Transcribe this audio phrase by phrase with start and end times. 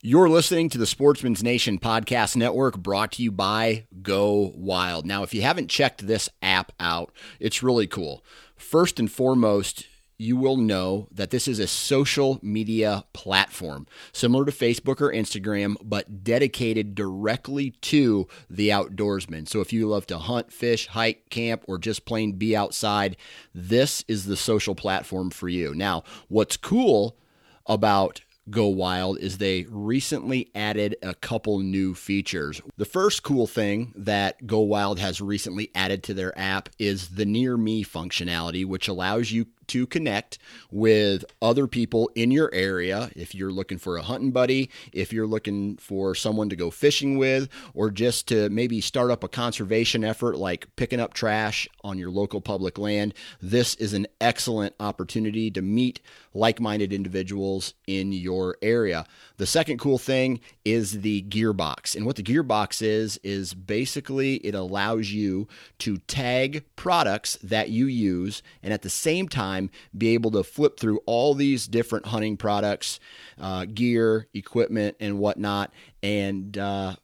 [0.00, 5.04] You're listening to the Sportsman's Nation Podcast Network brought to you by Go Wild.
[5.04, 7.10] Now, if you haven't checked this app out,
[7.40, 8.24] it's really cool.
[8.54, 14.52] First and foremost, you will know that this is a social media platform similar to
[14.52, 19.48] Facebook or Instagram, but dedicated directly to the outdoorsman.
[19.48, 23.16] So if you love to hunt, fish, hike, camp, or just plain be outside,
[23.52, 25.74] this is the social platform for you.
[25.74, 27.18] Now, what's cool
[27.66, 28.20] about
[28.50, 32.60] Go Wild is they recently added a couple new features.
[32.76, 37.26] The first cool thing that Go Wild has recently added to their app is the
[37.26, 40.38] Near Me functionality, which allows you to connect
[40.70, 45.26] with other people in your area if you're looking for a hunting buddy, if you're
[45.26, 50.04] looking for someone to go fishing with, or just to maybe start up a conservation
[50.04, 53.14] effort like picking up trash on your local public land.
[53.40, 56.00] This is an excellent opportunity to meet
[56.34, 59.04] like minded individuals in your area.
[59.38, 61.96] The second cool thing is the gearbox.
[61.96, 67.86] And what the gearbox is, is basically it allows you to tag products that you
[67.86, 69.57] use and at the same time
[69.96, 73.00] be able to flip through all these different hunting products,
[73.38, 75.72] uh, gear, equipment, and whatnot.
[76.02, 76.96] And, uh,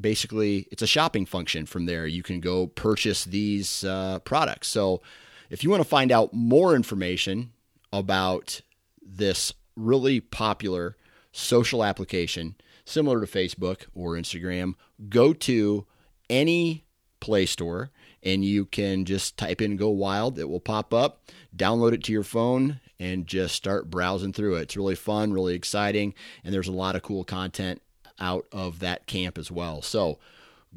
[0.00, 5.02] basically it's a shopping function from there you can go purchase these uh, products so
[5.50, 7.52] if you want to find out more information
[7.92, 8.62] about
[9.02, 10.96] this really popular
[11.32, 14.74] social application similar to Facebook or Instagram,
[15.08, 15.86] go to
[16.28, 16.84] any
[17.20, 17.90] Play Store
[18.22, 20.38] and you can just type in Go Wild.
[20.38, 21.22] It will pop up,
[21.56, 24.62] download it to your phone, and just start browsing through it.
[24.62, 27.82] It's really fun, really exciting, and there's a lot of cool content
[28.18, 29.82] out of that camp as well.
[29.82, 30.18] So,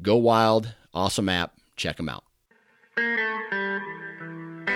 [0.00, 1.52] Go Wild, awesome app.
[1.76, 2.24] Check them out.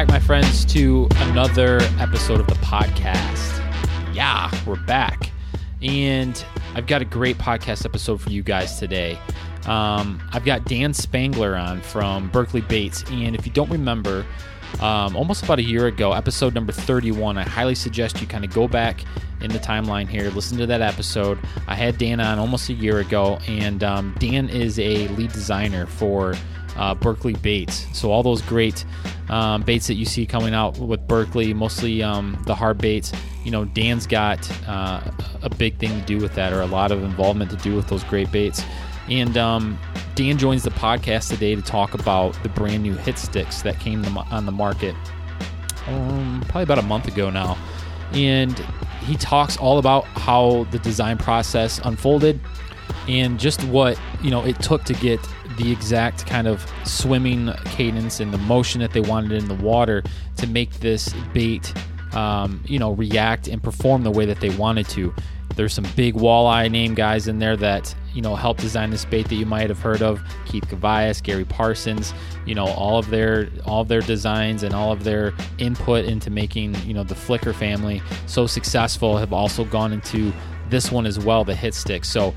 [0.00, 4.14] Back, my friends, to another episode of the podcast.
[4.14, 5.30] Yeah, we're back.
[5.82, 6.42] And
[6.74, 9.18] I've got a great podcast episode for you guys today.
[9.66, 13.04] Um, I've got Dan Spangler on from Berkley Baits.
[13.10, 14.24] And if you don't remember,
[14.80, 18.54] um, almost about a year ago, episode number 31, I highly suggest you kind of
[18.54, 19.04] go back
[19.42, 21.38] in the timeline here, listen to that episode.
[21.68, 25.84] I had Dan on almost a year ago, and um, Dan is a lead designer
[25.84, 26.36] for
[26.80, 27.86] uh, Berkley baits.
[27.96, 28.84] So all those great
[29.28, 33.12] um, baits that you see coming out with Berkley, mostly um, the hard baits.
[33.44, 35.00] You know, Dan's got uh,
[35.42, 37.86] a big thing to do with that, or a lot of involvement to do with
[37.88, 38.64] those great baits.
[39.08, 39.78] And um,
[40.14, 44.04] Dan joins the podcast today to talk about the brand new hit sticks that came
[44.16, 44.94] on the market
[45.86, 47.56] um, probably about a month ago now.
[48.12, 48.58] And
[49.02, 52.40] he talks all about how the design process unfolded
[53.08, 55.20] and just what you know it took to get
[55.60, 60.02] the exact kind of swimming cadence and the motion that they wanted in the water
[60.36, 61.72] to make this bait
[62.12, 65.14] um, you know react and perform the way that they wanted to.
[65.56, 69.28] There's some big walleye name guys in there that you know helped design this bait
[69.28, 70.20] that you might have heard of.
[70.46, 72.14] Keith Kavajecz, gary parsons
[72.46, 76.30] you know all of their all of their designs and all of their input into
[76.30, 80.32] making you know the flicker family so successful have also gone into
[80.70, 82.04] this one as well the hit stick.
[82.04, 82.34] So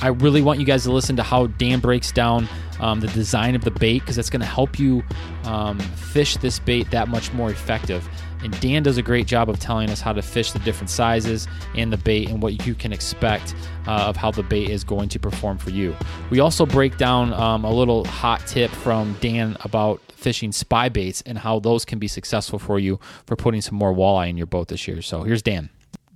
[0.00, 2.48] I really want you guys to listen to how Dan breaks down
[2.80, 5.02] um, the design of the bait because that's going to help you
[5.44, 8.08] um, fish this bait that much more effective.
[8.42, 11.48] And Dan does a great job of telling us how to fish the different sizes
[11.74, 15.08] and the bait and what you can expect uh, of how the bait is going
[15.08, 15.96] to perform for you.
[16.30, 21.22] We also break down um, a little hot tip from Dan about fishing spy baits
[21.22, 24.46] and how those can be successful for you for putting some more walleye in your
[24.46, 25.02] boat this year.
[25.02, 25.70] So here's Dan.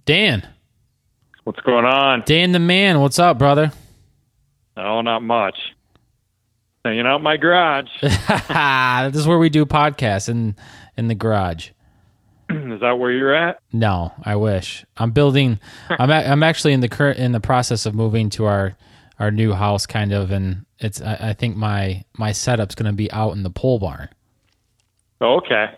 [0.05, 0.47] Dan.
[1.45, 2.23] What's going on?
[2.25, 3.73] Dan the man, what's up, brother?
[4.77, 5.57] Oh, not much.
[6.85, 7.89] Hanging out my garage.
[8.01, 10.57] this is where we do podcasts in
[10.97, 11.71] in the garage.
[12.51, 13.59] is that where you're at?
[13.73, 14.85] No, I wish.
[14.97, 15.59] I'm building.
[15.91, 18.77] I'm a, I'm actually in the current in the process of moving to our
[19.19, 21.01] our new house, kind of, and it's.
[21.01, 24.09] I, I think my my setup's going to be out in the pole barn.
[25.21, 25.77] Oh, okay.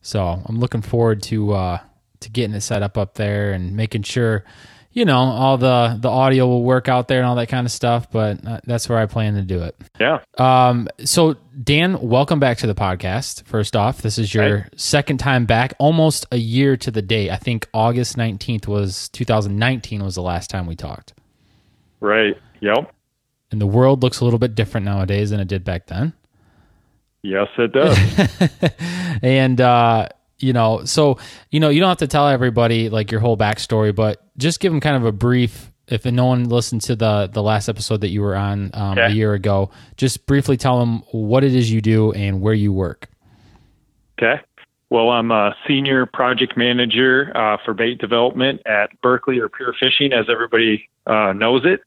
[0.00, 1.78] So I'm looking forward to uh,
[2.22, 4.44] to getting it set up up there and making sure
[4.92, 7.72] you know all the the audio will work out there and all that kind of
[7.72, 9.76] stuff but uh, that's where i plan to do it.
[10.00, 10.20] Yeah.
[10.38, 13.44] Um so dan welcome back to the podcast.
[13.44, 17.30] First off this is your second time back almost a year to the date.
[17.30, 21.14] I think august 19th was 2019 was the last time we talked.
[22.00, 22.36] Right.
[22.60, 22.92] Yep.
[23.50, 26.14] And the world looks a little bit different nowadays than it did back then.
[27.22, 27.98] Yes, it does.
[29.22, 30.08] and uh,
[30.42, 31.18] you know, so
[31.50, 34.72] you know, you don't have to tell everybody like your whole backstory, but just give
[34.72, 35.70] them kind of a brief.
[35.88, 39.06] If no one listened to the the last episode that you were on um, Okay.
[39.06, 42.72] a year ago, just briefly tell them what it is you do and where you
[42.72, 43.08] work.
[44.18, 44.40] Okay.
[44.90, 50.12] Well, I'm a senior project manager uh, for bait development at Berkley or Pure Fishing,
[50.12, 51.80] as everybody uh, knows it.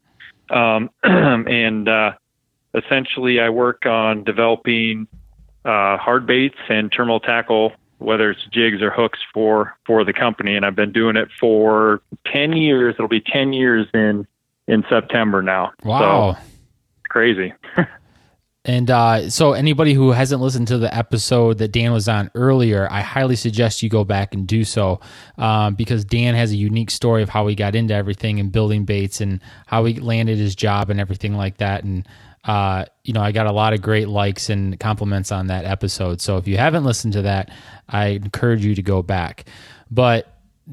[0.49, 2.13] Um, and uh,
[2.73, 5.07] essentially, I work on developing
[5.63, 10.55] uh, hard baits and terminal tackle, whether it's jigs or hooks for for the company.
[10.55, 12.01] And I've been doing it for
[12.31, 12.95] ten years.
[12.97, 14.27] It'll be ten years in
[14.67, 15.71] in September now.
[15.83, 16.33] Wow.
[16.33, 16.39] So,
[17.09, 17.53] crazy.
[18.67, 22.87] And uh, so, anybody who hasn't listened to the episode that Dan was on earlier,
[22.89, 24.99] I highly suggest you go back and do so
[25.37, 28.83] um, because Dan has a unique story of how he got into everything and building
[28.83, 31.83] baits and how he landed his job and everything like that.
[31.83, 32.07] And,
[32.45, 36.21] uh, you know, I got a lot of great likes and compliments on that episode.
[36.21, 37.51] So, if you haven't listened to that,
[37.89, 39.45] I encourage you to go back.
[39.89, 40.31] But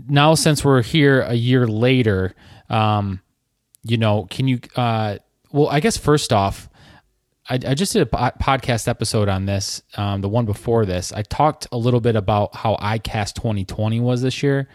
[0.08, 2.34] now, since we're here a year later,
[2.69, 3.20] um,
[3.84, 5.19] you know, can you, uh,
[5.50, 6.69] well, I guess first off,
[7.48, 11.12] I, I just did a po- podcast episode on this, um, the one before this.
[11.12, 14.69] I talked a little bit about how ICAST 2020 was this year,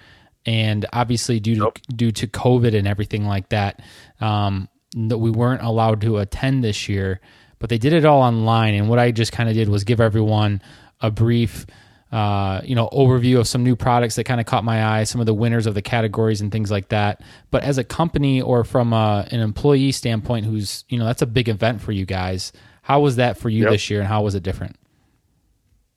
[0.45, 3.81] and obviously due to due to COVID and everything like that,
[4.19, 4.67] um,
[5.09, 7.19] that we weren't allowed to attend this year.
[7.59, 9.99] But they did it all online, and what I just kind of did was give
[9.99, 10.61] everyone
[11.01, 11.65] a brief
[12.11, 15.19] uh, you know, overview of some new products that kind of caught my eye, some
[15.19, 17.21] of the winners of the categories and things like that.
[17.51, 21.27] But as a company or from a, an employee standpoint, who's you know that's a
[21.27, 22.53] big event for you guys.
[22.81, 23.71] How was that for you Yep.
[23.71, 24.77] this year, and how was it different?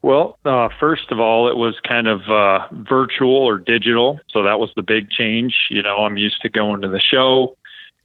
[0.03, 4.59] Well, uh, first of all, it was kind of uh, virtual or digital, so that
[4.59, 5.55] was the big change.
[5.69, 7.57] You know, I'm used to going to the show,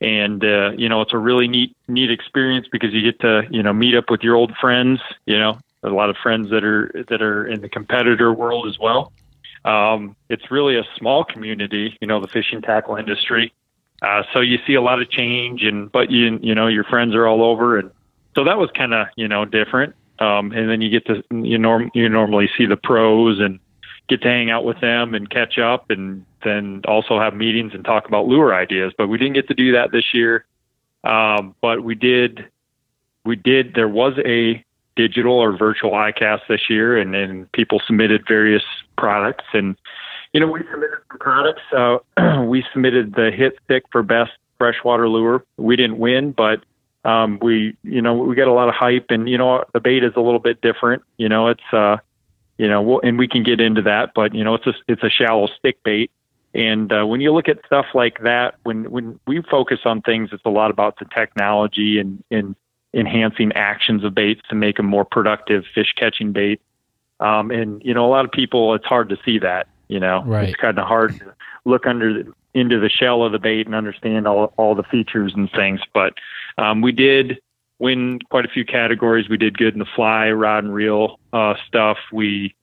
[0.02, 3.64] and uh, you know, it's a really neat neat experience because you get to you
[3.64, 5.00] know meet up with your old friends.
[5.26, 8.78] You know, a lot of friends that are that are in the competitor world as
[8.80, 9.12] well.
[9.64, 13.52] Um, it's really a small community, you know, the fishing tackle industry.
[14.02, 17.16] Uh, so you see a lot of change, and but you you know your friends
[17.16, 17.90] are all over, and
[18.36, 19.96] so that was kind of you know different.
[20.20, 23.60] Um, and then you get to you norm you normally see the pros and
[24.08, 27.84] get to hang out with them and catch up, and then also have meetings and
[27.84, 28.94] talk about lure ideas.
[28.98, 30.46] But we didn't get to do that this year.
[31.04, 32.46] Um, but we did
[33.26, 34.64] we did there was a
[34.96, 38.64] digital or virtual ICAST this year, and then people submitted various
[38.98, 39.76] products and
[40.36, 41.62] you know, we submitted some products.
[41.72, 45.46] Uh, we submitted the hit stick for best freshwater lure.
[45.56, 46.62] We didn't win, but
[47.06, 50.04] um, we, you know, we got a lot of hype, and you know, the bait
[50.04, 51.04] is a little bit different.
[51.16, 51.98] You know, it's, uh,
[52.58, 55.04] you know, we'll, and we can get into that, but you know, it's a it's
[55.04, 56.12] a shallow stick bait.
[56.54, 60.30] And uh, when you look at stuff like that, when when we focus on things,
[60.32, 62.56] it's a lot about the technology and and
[62.94, 66.62] enhancing actions of baits to make them more productive fish catching bait.
[67.20, 69.68] Um, and you know, a lot of people, it's hard to see that.
[69.90, 70.50] You know, Right.
[70.50, 71.34] it's kind of hard to
[71.66, 75.34] look under the, into the shell of the bait and understand all all the features
[75.36, 75.82] and things.
[75.94, 76.14] But
[76.58, 77.40] um, we did
[77.80, 79.28] win quite a few categories.
[79.30, 81.98] We did good in the fly, rod and reel uh, stuff.
[82.14, 82.56] We,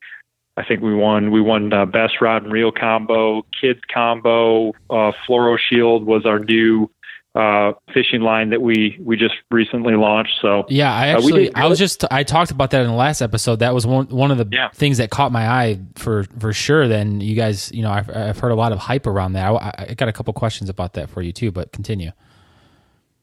[0.56, 1.30] I think we won.
[1.30, 4.70] We won uh, best rod and reel combo, kids combo.
[4.90, 6.90] Uh, Fluoro Shield was our new
[7.34, 10.34] uh, fishing line that we we just recently launched.
[10.42, 12.92] So Yeah, I Uh, actually, did I was just, I talked about that in the
[12.92, 13.60] last episode.
[13.60, 14.68] That was one one of the Yeah.
[14.74, 16.88] things that caught my eye for for sure.
[16.88, 19.50] Then you guys, you know, I've, I've heard a lot of hype around that.
[19.50, 22.10] I, I got a couple questions about that for you too, but continue.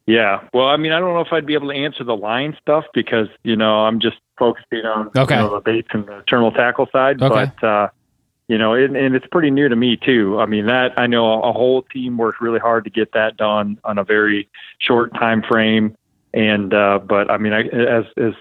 [0.09, 0.41] Yeah.
[0.55, 2.83] Well, I mean, I don't know if I'd be able to answer the line stuff
[2.95, 5.35] because, you know, I'm just focusing on Okay.
[5.35, 7.21] you know, the baits and the terminal tackle side.
[7.21, 7.51] Okay.
[7.61, 7.89] But, uh,
[8.47, 10.39] you know, and, and it's pretty new to me too.
[10.39, 13.77] I mean, that I know a whole team worked really hard to get that done
[13.83, 14.49] on a very
[14.79, 15.95] short time frame.
[16.33, 18.33] And, uh, but I mean, I, as, as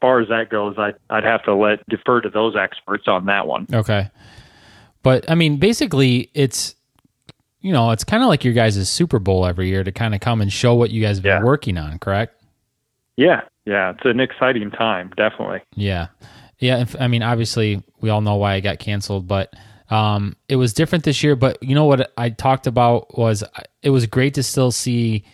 [0.00, 3.48] far as that goes, I, I'd have to let defer to those experts on that
[3.48, 3.66] one.
[3.72, 4.08] Okay.
[5.02, 6.76] But I mean, basically, it's
[7.60, 10.20] you know, it's kind of like your guys' Super Bowl every year to kind of
[10.20, 11.44] come and show what you guys have been Yeah.
[11.44, 12.34] working on, correct?
[13.16, 13.42] Yeah.
[13.66, 13.90] Yeah.
[13.90, 15.10] It's an exciting time.
[15.16, 15.60] Definitely.
[15.74, 16.06] Yeah,
[16.58, 16.78] yeah.
[16.80, 19.52] if- I mean, obviously, we all know why it got canceled, but
[19.90, 21.34] um, it was different this year.
[21.36, 23.48] But you know what I talked about was uh,
[23.82, 25.24] it was great to still see,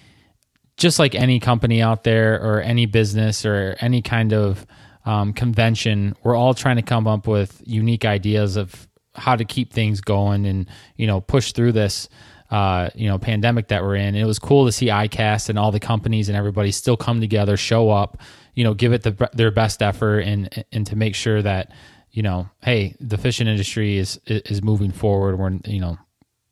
[0.77, 4.67] just like any company out there or any business or any kind of
[5.05, 9.73] um, convention, we're all trying to come up with unique ideas of how to keep
[9.73, 12.09] things going and you know push through this
[12.51, 14.09] uh, you know pandemic that we're in.
[14.09, 17.21] And it was cool to see ICAST and all the companies and everybody still come
[17.21, 18.19] together, show up,
[18.55, 21.73] you know, give it the, their best effort, and and to make sure that
[22.13, 25.39] you know, hey, the fishing industry is is moving forward.
[25.39, 25.99] We're you know,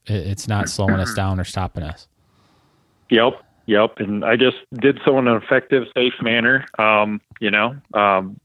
[0.07, 2.09] it's not slowing us down or stopping us.
[3.11, 3.45] Yep.
[3.67, 6.67] Yep, and I just did so in an effective, safe manner.
[6.81, 8.41] Um, you know, um,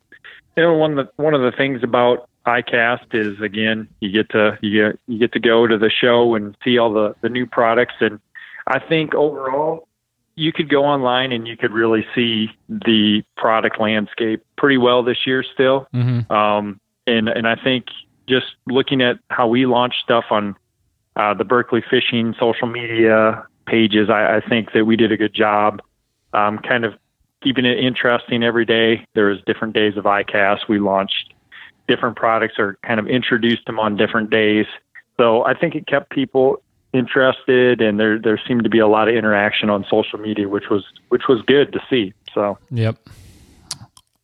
[0.55, 4.29] you know one of the one of the things about ICAST is again you get
[4.29, 7.29] to you get you get to go to the show and see all the the
[7.29, 8.19] new products, and
[8.65, 9.87] I think overall
[10.35, 15.25] you could go online and you could really see the product landscape pretty well this
[15.25, 15.87] year still.
[15.93, 16.31] Mm-hmm.
[16.31, 17.87] Um, and and I think
[18.29, 20.55] just looking at how we launch stuff on
[21.15, 25.33] uh, the Berkley Fishing social media pages, I, I think that we did a good
[25.33, 25.81] job,
[26.33, 26.93] um, kind of
[27.41, 29.05] keeping it interesting every day.
[29.15, 30.69] There was different days of ICAST.
[30.69, 31.33] We launched
[31.87, 34.65] different products or kind of introduced them on different days.
[35.17, 36.61] So I think it kept people
[36.93, 40.69] interested, and there there seemed to be a lot of interaction on social media, which
[40.69, 42.13] was which was good to see.
[42.33, 42.97] So Yep.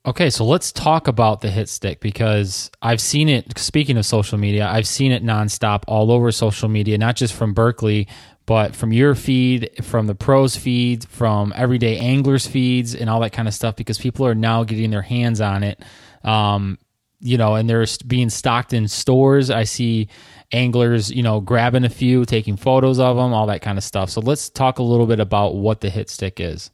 [0.05, 3.57] Okay, so let's talk about the hit stick because I've seen it.
[3.57, 7.53] Speaking of social media, I've seen it nonstop all over social media, not just from
[7.53, 8.09] Berkley,
[8.45, 13.31] but from your feed, from the pros feed, from everyday anglers feeds, and all that
[13.31, 13.77] kind of stuff.
[13.77, 15.81] Because people are now getting their hands on it,
[16.25, 16.77] um,
[17.23, 19.49] you know, and they're being stocked in stores.
[19.49, 20.09] I see
[20.51, 24.09] anglers, you know, grabbing a few, taking photos of them, all that kind of stuff.
[24.09, 26.69] So let's talk a little bit about what the hit stick is.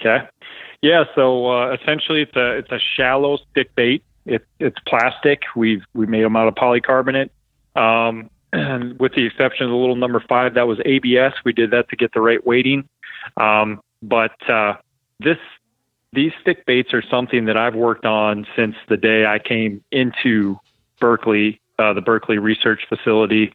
[0.00, 0.26] Okay.
[0.82, 4.02] Yeah, so uh, essentially it's a it's a shallow stick bait.
[4.24, 5.42] It, it's plastic.
[5.54, 7.30] We've we made them out of polycarbonate.
[7.76, 11.34] Um, and with the exception of the little number five, that was ABS.
[11.44, 12.88] We did that to get the right weighting.
[13.36, 14.74] Um, but uh,
[15.18, 15.36] this
[16.12, 20.58] these stick baits are something that I've worked on since the day I came into
[21.00, 23.52] Berkley, uh, the Berkley Research Facility.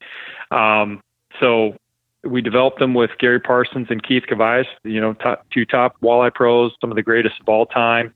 [0.51, 1.01] Um,
[1.39, 1.75] so
[2.23, 6.33] we developed them with Gary Parsons and Keith Kavajecz, you know, top, two top walleye
[6.33, 8.13] pros, some of the greatest of all time.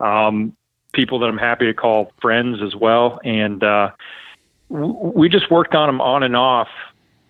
[0.00, 0.56] Um,
[0.92, 3.20] people that I'm happy to call friends as well.
[3.24, 3.90] And uh,
[4.70, 6.68] w- we just worked on them on and off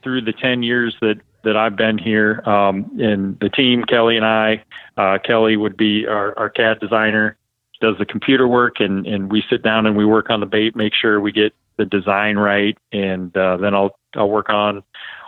[0.03, 2.43] through the 10 years that, that I've been here.
[2.47, 4.65] Um, the team, Kelly and I,
[4.97, 7.37] uh, Kelly would be our, our CAD designer,
[7.81, 10.75] does the computer work, and, and we sit down and we work on the bait,
[10.75, 12.77] make sure we get the design right.
[12.93, 14.83] And uh, then I'll, I'll work on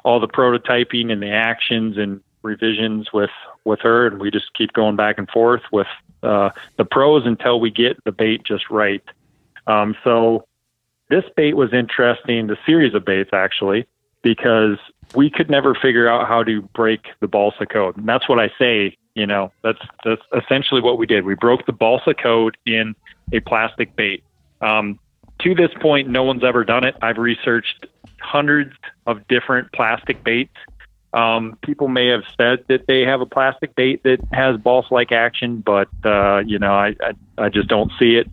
[0.04, 3.30] all the prototyping and the actions and revisions with
[3.64, 5.88] with her, and we just keep going back and forth with
[6.22, 9.02] uh, the pros until we get the bait just right.
[9.66, 10.46] Um, so
[11.10, 13.86] this bait was interesting, the series of baits actually,
[14.22, 14.78] because
[15.14, 17.96] we could never figure out how to break the balsa code.
[17.96, 21.24] And that's what I say, you know, that's that's essentially what we did.
[21.24, 22.94] We broke the balsa code in
[23.32, 24.22] a plastic bait.
[24.60, 24.98] Um,
[25.40, 26.96] to this point, no one's ever done it.
[27.02, 27.86] I've researched
[28.20, 28.72] hundreds
[29.06, 30.54] of different plastic baits.
[31.12, 35.62] Um, people may have said that they have a plastic bait that has balsa-like action,
[35.64, 38.28] but uh, you know, I, I, I just don't see it.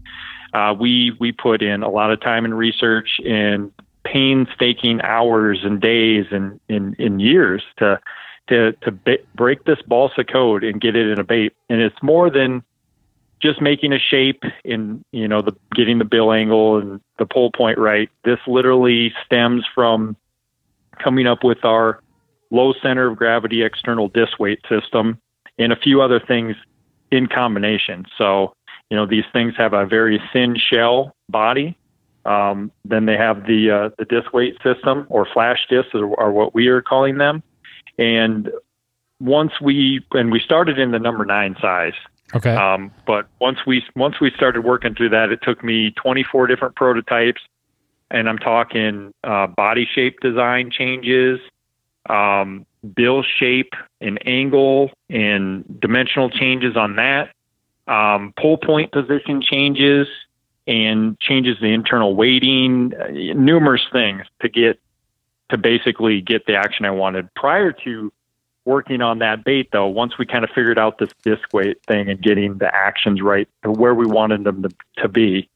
[0.53, 3.72] Uh, we we put in a lot of time and research and
[4.04, 8.00] painstaking hours and days and in, in years to
[8.50, 11.54] to to ba- break this balsa code and get it in a bait.
[11.70, 12.64] And it's more than
[13.42, 17.52] just making a shape in you know the getting the bill angle and the pull
[17.52, 18.10] point right.
[18.24, 20.16] This literally stems from
[21.02, 22.02] coming up with our
[22.52, 25.20] low center of gravity external disc weight system
[25.58, 26.56] and a few other things
[27.12, 28.06] in combination.
[28.18, 28.54] So
[28.90, 31.78] you know these things have a very thin shell body.
[32.25, 36.32] Um, then they have the uh, the disc weight system or flash discs are, are
[36.32, 37.44] what we are calling them.
[37.98, 38.50] And
[39.20, 41.94] once we and we started in the number nine size.
[42.36, 42.56] Okay.
[42.56, 46.75] Um, but once we once we started working through that, it took me 24 different
[46.75, 47.42] prototypes,
[48.10, 51.39] and I'm talking uh, body shape design changes,
[52.10, 52.65] um,
[52.96, 57.30] bill shape and angle and dimensional changes on that,
[57.88, 60.08] um, pull point position changes,
[60.65, 64.79] and changes the internal weighting, uh, numerous things to get
[65.50, 67.34] to basically get the action I wanted.
[67.36, 68.12] Prior to
[68.65, 72.10] working on that bait though once we kind of figured out this disc weight thing
[72.10, 75.50] and getting the actions right to where we wanted them to, to be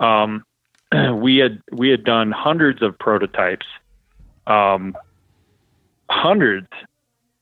[0.00, 0.44] um,
[1.14, 3.66] we had we had done hundreds of prototypes
[4.46, 4.96] um,
[6.08, 6.68] hundreds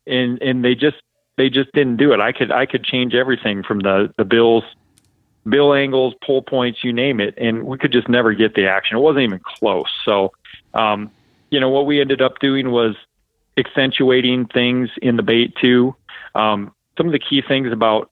[0.06, 0.96] and and they just
[1.36, 4.64] they just didn't do it i could i could change everything from the the bills
[5.48, 8.96] bill angles pull points you name it and we could just never get the action
[8.96, 10.32] it wasn't even close so
[10.74, 11.10] um,
[11.50, 12.96] you know what we ended up doing was
[13.56, 15.94] accentuating things in the bait too.
[16.34, 18.10] Um, some of the key things about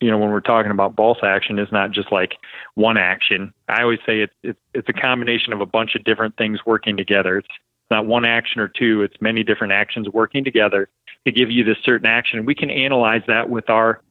[0.00, 2.36] you know when we're talking about balsa action is not just like
[2.74, 3.52] one action.
[3.68, 6.96] I always say it's it's, it's a combination of a bunch of different things working
[6.96, 7.38] together.
[7.38, 7.48] It's
[7.90, 9.02] not one action or two.
[9.02, 10.88] It's many different actions working together
[11.24, 12.44] to give you this certain action.
[12.44, 14.02] We can analyze that with our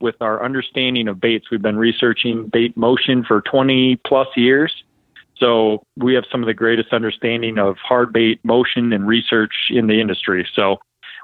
[0.00, 1.50] with our understanding of baits.
[1.50, 4.72] We've been researching bait motion for 20 plus years
[5.38, 9.86] so we have some of the greatest understanding of hard bait motion and research in
[9.86, 10.46] the industry.
[10.54, 10.78] So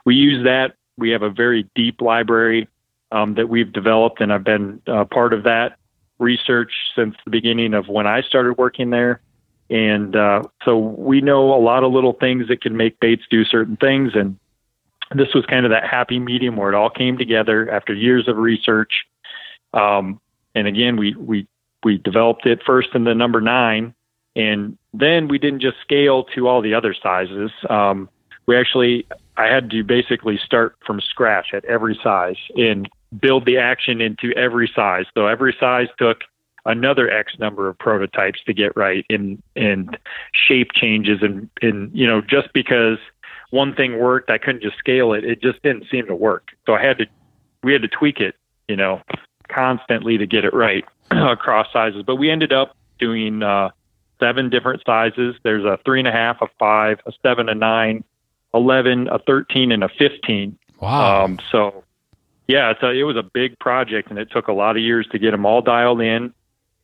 [0.05, 2.69] we use that We have a very deep library
[3.11, 5.77] um, that we've developed, and I've been uh, part of that
[6.19, 9.21] research since the beginning of when I started working there.
[9.71, 13.45] And uh, so we know a lot of little things that can make baits do
[13.45, 14.13] certain things.
[14.15, 14.39] And
[15.15, 18.37] this was kind of that happy medium where it all came together after years of
[18.37, 19.05] research.
[19.73, 20.21] Um,
[20.55, 21.47] and again, we, we,
[21.83, 23.95] we developed it first in the number nine,
[24.37, 27.51] and then we didn't just scale to all the other sizes.
[27.69, 28.09] Um,
[28.47, 29.07] we actually,
[29.37, 32.89] I had to basically start from scratch at every size and
[33.21, 35.07] build the action into every size.
[35.15, 36.19] So every size took
[36.67, 39.97] another X number of prototypes to get right in and
[40.33, 42.99] shape changes and and you know just because
[43.51, 45.25] one thing worked, I couldn't just scale it.
[45.25, 46.49] It just didn't seem to work.
[46.67, 47.07] So I had to
[47.63, 48.35] we had to tweak it,
[48.69, 49.01] you know,
[49.49, 52.03] constantly to get it right across sizes.
[52.07, 53.71] But we ended up doing uh,
[54.21, 55.37] seven different sizes.
[55.43, 58.05] There's a three and a half, a five, a seven, a nine,
[58.53, 60.59] eleven, a thirteen, and a fifteen.
[60.81, 61.25] Wow.
[61.25, 61.85] Um, so
[62.47, 65.19] yeah, so it was a big project, and it took a lot of years to
[65.19, 66.35] get them all dialed in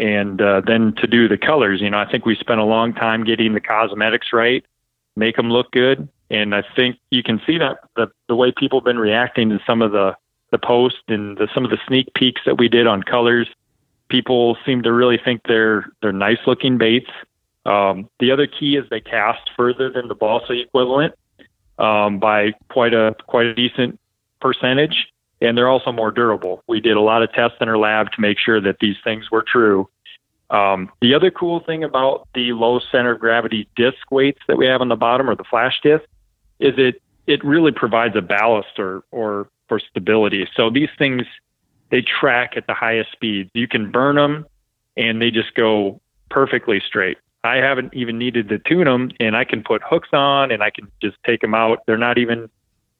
[0.00, 2.95] and uh, then to do the colors, you know, I think we spent a long
[2.95, 4.64] time getting the cosmetics right,
[5.14, 8.81] make them look good, and I think you can see that the the way people
[8.81, 10.15] have been reacting to some of the
[10.53, 13.49] the posts and the, some of the sneak peeks that we did on colors.
[14.09, 17.11] People seem to really think they're they're nice looking baits.
[17.67, 21.15] Um, the other key is they cast further than the balsa equivalent
[21.79, 24.01] um, by quite a quite a decent
[24.41, 25.07] percentage
[25.41, 26.63] and they're also more durable.
[26.69, 29.31] We did a lot of tests in our lab to make sure that these things
[29.31, 29.89] were true.
[30.51, 34.67] Um, the other cool thing about the low center of gravity disc weights that we
[34.67, 36.05] have on the bottom or the flash disc
[36.61, 40.49] is it it really provides a ballast or or for stability.
[40.57, 41.23] So these things
[41.90, 43.50] they track at the highest speeds.
[43.55, 44.47] You can burn them
[44.97, 46.00] and they just go
[46.31, 47.19] perfectly straight.
[47.43, 50.71] I haven't even needed to tune them and I can put hooks on and I
[50.71, 51.81] can just take them out.
[51.87, 52.49] They're not even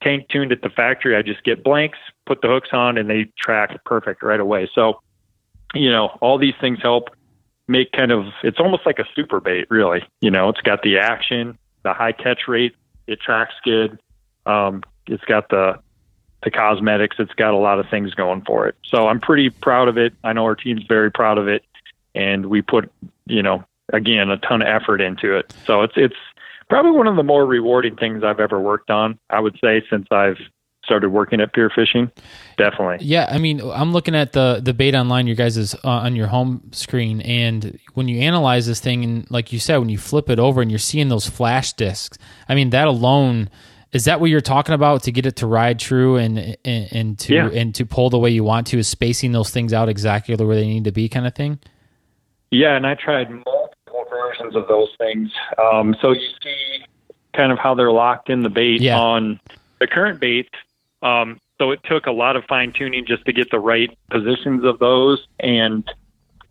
[0.03, 1.15] tank tuned at the factory.
[1.15, 4.69] I just get blanks, put the hooks on, and they track perfect right away.
[4.75, 5.01] So,
[5.75, 7.11] you know, all these things help
[7.69, 10.03] make kind of it's almost like a super bait, really.
[10.21, 12.75] You know, it's got the action, the high catch rate,
[13.11, 13.99] it tracks good.
[14.47, 15.81] Um, it's got the
[16.43, 17.17] the cosmetics.
[17.19, 18.77] It's got a lot of things going for it.
[18.85, 20.15] So I'm pretty proud of it.
[20.25, 21.65] I know our team's very proud of it,
[22.15, 22.91] and we put,
[23.27, 25.53] you know, again a ton of effort into it.
[25.67, 26.17] So it's it's
[26.69, 29.19] probably one of the more rewarding things I've ever worked on.
[29.29, 30.39] I would say since I've
[30.91, 32.11] started working at Pure Fishing.
[32.59, 33.07] Definitely.
[33.07, 36.17] Yeah, I mean, I'm looking at the the bait online, your guys is uh, on
[36.17, 39.99] your home screen, and when you analyze this thing, and like you said, when you
[39.99, 43.51] flip it over and you're seeing those flash discs, I mean, that alone.
[43.93, 47.19] Is that what you're talking about to get it to ride true and and, and
[47.21, 47.49] to yeah.
[47.49, 48.79] and to pull the way you want to?
[48.79, 51.59] Is spacing those things out exactly where they need to be, kind of thing?
[52.53, 55.31] Yeah, and I tried multiple versions of those things.
[55.59, 56.85] Um, so you see
[57.35, 58.97] kind of how they're locked in the bait yeah.
[58.97, 59.41] on
[59.81, 60.51] the current baits.
[61.03, 64.65] Um, so it took a lot of fine tuning just to get the right positions
[64.65, 65.27] of those.
[65.39, 65.89] And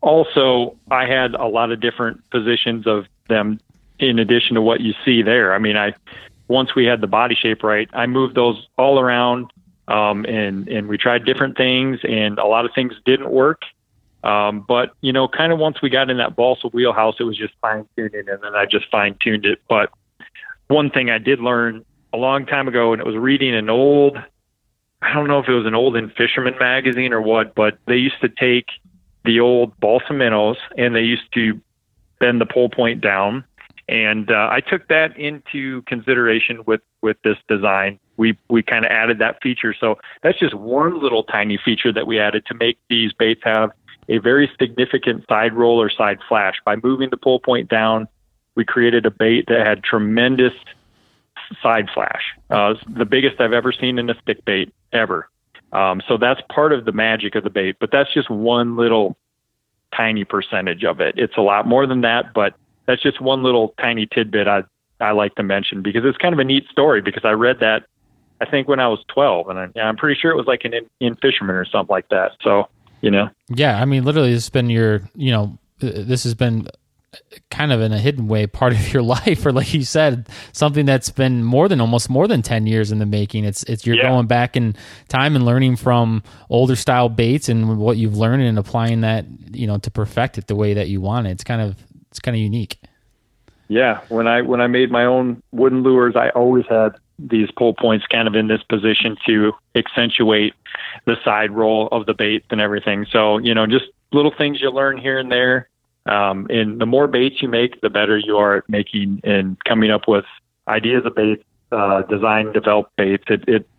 [0.02, 3.60] also, I had a lot of different positions of them
[4.00, 5.54] in addition to what you see there.
[5.54, 5.94] I mean, I
[6.48, 9.52] once we had the body shape right, I moved those all around
[9.90, 13.64] um, and and we tried different things, and a lot of things didn't work.
[14.24, 17.38] Um, but you know, kind of once we got in that balsa wheelhouse, it was
[17.38, 19.60] just fine tuning, and then I just fine tuned it.
[19.68, 19.90] But
[20.68, 21.84] one thing I did learn
[22.14, 24.18] a long time ago, and it was reading an old,
[25.02, 28.20] I don't know if it was an old In-Fisherman magazine or what, but they used
[28.22, 28.68] to take
[29.26, 31.60] the old balsa minnows and they used to
[32.20, 33.46] bend the pull point down.
[33.88, 38.00] And uh, I took that into consideration with with this design.
[38.18, 39.74] We we kind of added that feature.
[39.80, 43.72] So that's just one little tiny feature that we added to make these baits have
[44.08, 46.56] a very significant side roll or side flash.
[46.66, 48.08] By moving the pull point down,
[48.56, 50.54] we created a bait that had tremendous
[51.62, 55.30] side flash, uh, the biggest I've ever seen in a stick bait ever.
[55.72, 59.18] Um, so that's part of the magic of the bait, but that's just one little
[59.96, 61.16] tiny percentage of it.
[61.18, 64.64] It's a lot more than that, but that's just one little tiny tidbit I
[65.02, 67.86] I like to mention because it's kind of a neat story because I read that
[68.42, 70.74] I think when I was 12 and I, am pretty sure it was like an
[70.74, 72.32] in, In-Fisherman or something like that.
[72.42, 72.68] So
[73.02, 73.30] you know?
[73.48, 76.68] Yeah, I mean, literally, has been your, you know, this has been
[77.50, 80.86] kind of in a hidden way part of your life or like you said something
[80.86, 83.95] that's been more than almost more than 10 years in the making it's it's you're
[83.95, 84.10] yeah.
[84.10, 84.76] going back in
[85.08, 89.65] time and learning from older style baits and what you've learned and applying that you
[89.65, 91.76] know to perfect it the way that you want it it's kind of
[92.12, 92.80] it's kind of unique
[93.67, 97.74] yeah when i when i made my own wooden lures i always had these pull
[97.74, 100.54] points kind of in this position to accentuate
[101.06, 103.06] the side roll of the bait and everything.
[103.12, 105.69] So, you know, just little things you learn here and there.
[106.06, 109.92] Um, and the more baits you make, the better you are at making and coming
[109.92, 110.26] up with
[110.68, 113.24] ideas of baits, uh, design, develop baits.
[113.28, 113.70] It, it,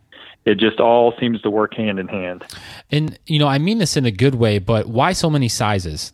[0.45, 2.43] it just all seems to work hand in hand.
[2.89, 6.13] And you know, I mean this in a good way, but why so many sizes?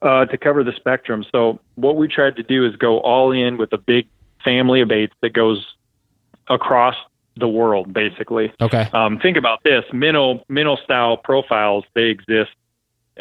[0.00, 1.24] Uh, to cover the spectrum.
[1.30, 4.06] So what we tried to do is go all in with a big
[4.44, 5.66] family of baits that goes
[6.48, 6.94] across
[7.36, 8.52] the world, basically.
[8.60, 8.88] Okay.
[8.92, 12.50] Um, think about this: minnow minnow style profiles they exist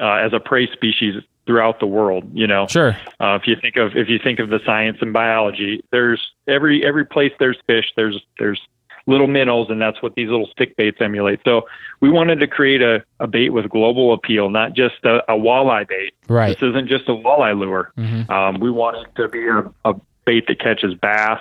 [0.01, 2.29] uh, as a prey species throughout the world.
[2.33, 2.97] You know, Sure.
[3.19, 6.85] uh, if you think of if you think of the science and biology, there's every
[6.85, 8.61] every place there's fish, there's there's
[9.09, 11.39] little minnows, and that's what these little stick baits emulate.
[11.45, 11.65] So
[12.01, 15.87] we wanted to create a, a bait with global appeal, not just a, a walleye
[15.87, 16.13] bait.
[16.27, 16.59] Right.
[16.59, 17.93] This isn't just a walleye lure.
[17.97, 18.29] Mhm.
[18.29, 21.39] Um, we want it to be a, a bait that catches bass,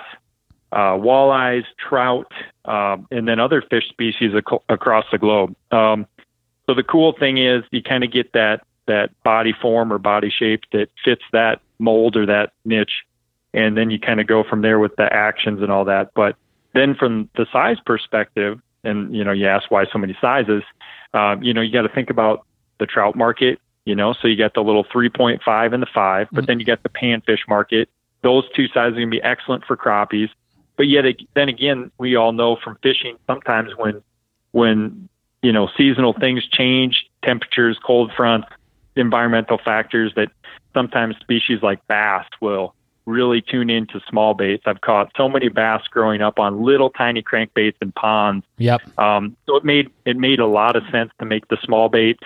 [0.71, 2.31] uh, walleyes, trout,
[2.63, 5.53] um, and then other fish species ac- across the globe.
[5.71, 6.05] Um,
[6.67, 10.29] so the cool thing is you kind of get that that body form or body
[10.29, 13.03] shape that fits that mold or that niche,
[13.53, 16.11] and then you kind of go from there with the actions and all that.
[16.13, 16.35] But
[16.73, 20.63] then from the size perspective, and you know, you ask why so many sizes.
[21.13, 22.45] Uh, you know, you got to think about
[22.79, 23.59] the trout market.
[23.85, 26.83] You know, so you got the little 3.5 and the 5, but then you got
[26.83, 27.87] the panfish market.
[28.21, 30.27] Those two sizes are going to be excellent for crappies.
[30.75, 34.03] But yet, then again, we all know from fishing sometimes when
[34.51, 35.07] when
[35.41, 38.47] you know seasonal things change, temperatures, cold fronts,
[38.95, 40.29] environmental factors, that
[40.73, 42.73] sometimes species like bass will
[43.05, 44.63] really tune into small baits.
[44.65, 48.81] I've caught so many bass growing up on little tiny crankbaits in ponds Yep.
[48.99, 52.23] um, so it made it made a lot of sense to make the small baits.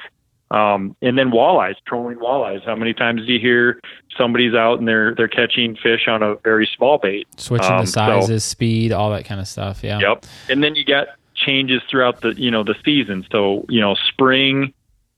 [0.49, 2.65] Um, and then walleyes, trolling walleyes.
[2.65, 3.79] How many times do you hear
[4.17, 7.25] somebody's out and they're they're catching fish on a very small bait?
[7.37, 9.81] Switching Um, the so- sizes, speed, all that kind of stuff.
[9.81, 9.99] Yeah.
[9.99, 10.25] Yep.
[10.49, 11.07] And then you got
[11.45, 13.25] changes throughout the you know the season.
[13.31, 14.73] So you know spring.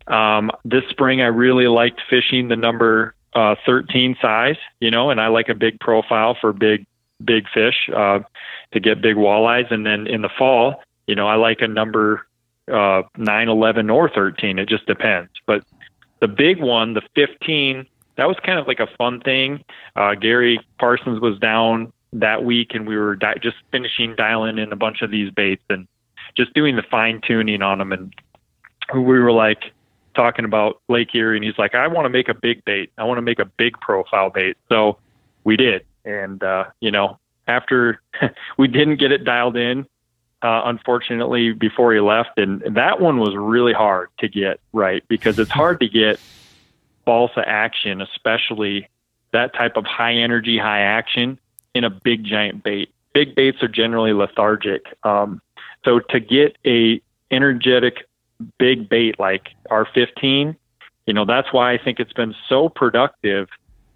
[0.08, 4.58] Um, this spring I really liked fishing the number uh, 13 size.
[4.80, 6.86] You know, and I like a big profile for big
[7.24, 8.20] big fish uh,
[8.72, 9.72] to get big walleyes.
[9.72, 12.26] And then in the fall, you know, I like a number
[12.72, 14.60] uh, 9, 11, or 13.
[14.60, 15.32] It just depends.
[15.46, 15.64] But
[16.20, 19.64] the big one, the 15, that was kind of like a fun thing.
[19.96, 24.72] Uh, Gary Parsons was down that week, and we were di- just finishing dialing in
[24.72, 25.88] a bunch of these baits and
[26.36, 27.92] just doing the fine tuning on them.
[27.92, 28.14] And
[28.94, 29.72] we were like
[30.16, 32.92] talking about Lake Erie, and he's like, "I want to make a big bait.
[32.98, 34.98] I want to make a big profile bait." So
[35.44, 38.02] we did, and uh, you know, after
[38.58, 39.86] we didn't get it dialed in,
[40.44, 45.40] uh, unfortunately, before he left, and, that one was really hard to get right because
[45.40, 46.20] it's hard to get
[47.06, 48.90] balsa action, especially
[49.32, 51.40] that type of high energy, high action
[51.74, 52.94] in a big giant bait.
[53.14, 54.86] Big baits are generally lethargic.
[55.04, 55.42] Um,
[55.86, 58.08] so to get a energetic
[58.58, 60.56] big bait like R15,
[61.06, 63.50] you know, that's why I think it's been so productive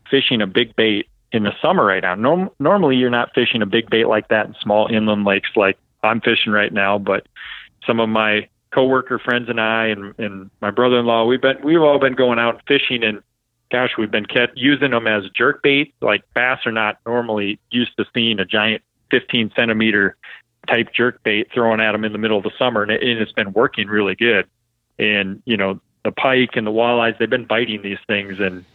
[0.09, 2.15] fishing a big bait in the summer right now.
[2.15, 5.77] Norm- normally you're not fishing a big bait like that in small inland lakes like
[6.03, 7.27] I'm fishing right now, but
[7.85, 11.99] some of my coworker friends and I and, and my brother-in-law, we've been we've all
[11.99, 13.21] been going out fishing and
[13.71, 15.93] gosh, we've been kept using them as jerk bait.
[16.01, 20.15] Like bass are not normally used to seeing a giant 15 centimeter
[20.67, 23.19] type jerk bait thrown at them in the middle of the summer, and, it, and
[23.19, 24.47] it's been working really good.
[24.99, 28.65] And you know, the pike and the walleyes, they've been biting these things, and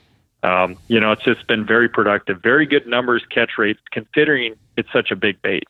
[0.42, 2.42] um, you know, it's just been very productive.
[2.42, 5.64] Very good numbers, catch rates, considering it's such a big bait.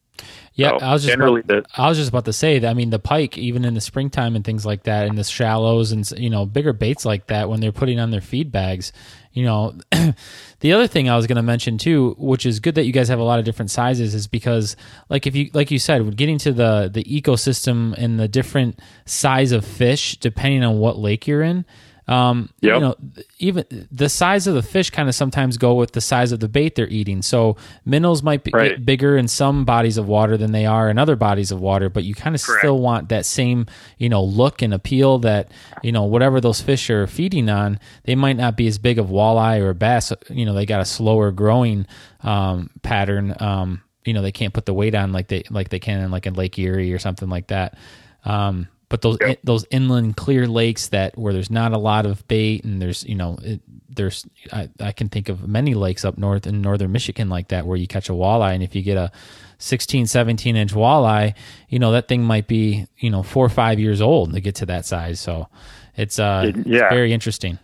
[0.55, 2.69] Yeah, So, I was just generally about, the- I was just about to say that.
[2.71, 5.93] I mean, the pike, even in the springtime and things like that, in the shallows
[5.93, 8.93] and you know bigger baits like that, when they're putting on their feed bags,
[9.33, 9.75] you know,
[10.61, 13.09] the other thing I was going to mention too, which is good that you guys
[13.09, 14.77] have a lot of different sizes, is because
[15.09, 19.53] like if you like you said, getting to the the ecosystem and the different size
[19.53, 21.65] of fish depending on what lake you're in.
[22.13, 22.75] Um, Yep.
[22.75, 22.95] you know,
[23.39, 26.49] even the size of the fish kind of sometimes go with the size of the
[26.49, 27.23] bait they're eating.
[27.23, 28.71] So minnows might be, Right.
[28.73, 31.89] get bigger in some bodies of water than they are in other bodies of water,
[31.89, 32.61] but you kind of Correct.
[32.61, 33.67] still want that same,
[33.99, 35.51] you know, look and appeal that,
[35.83, 39.07] you know, whatever those fish are feeding on, they might not be as big of
[39.07, 40.13] walleye or bass.
[40.29, 41.87] You know, they got a slower growing
[42.23, 43.35] um, pattern.
[43.41, 46.11] Um, you know, they can't put the weight on like they like they can in
[46.11, 47.77] like in Lake Erie or something like that.
[48.25, 52.63] Um, but those those inland clear lakes that where there's not a lot of bait
[52.63, 56.47] and there's you know it, there's I, I can think of many lakes up north
[56.47, 59.11] in northern Michigan like that where you catch a walleye and if you get a
[59.59, 61.35] 16 17 inch walleye
[61.69, 64.55] you know that thing might be you know four or five years old to get
[64.57, 65.19] to that size.
[65.21, 65.49] So
[65.97, 66.89] it's uh It- it's yeah.
[66.91, 67.59] very interesting.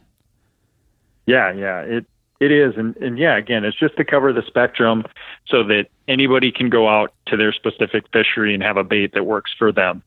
[1.27, 2.07] Yeah, yeah, it
[2.41, 5.05] it is, and and yeah, again, it's just to cover the spectrum
[5.47, 9.25] so that anybody can go out to their specific fishery and have a bait that
[9.25, 10.03] works for them.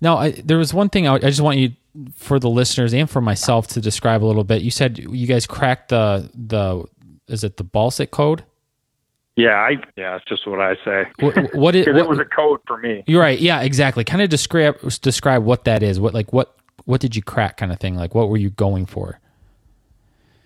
[0.00, 1.72] Now, I, there was one thing I, I just want you,
[2.14, 4.62] for the listeners and for myself, to describe a little bit.
[4.62, 6.84] You said you guys cracked the the
[7.28, 8.44] is it the Balsic code?
[9.36, 11.04] Yeah, I yeah, it's just what I say.
[11.20, 13.04] What, what, is, what it was a code for me.
[13.06, 13.38] You're right.
[13.38, 14.04] Yeah, exactly.
[14.04, 15.98] Kind of describe describe what that is.
[16.00, 17.94] What like what what did you crack kind of thing?
[17.94, 19.20] Like what were you going for?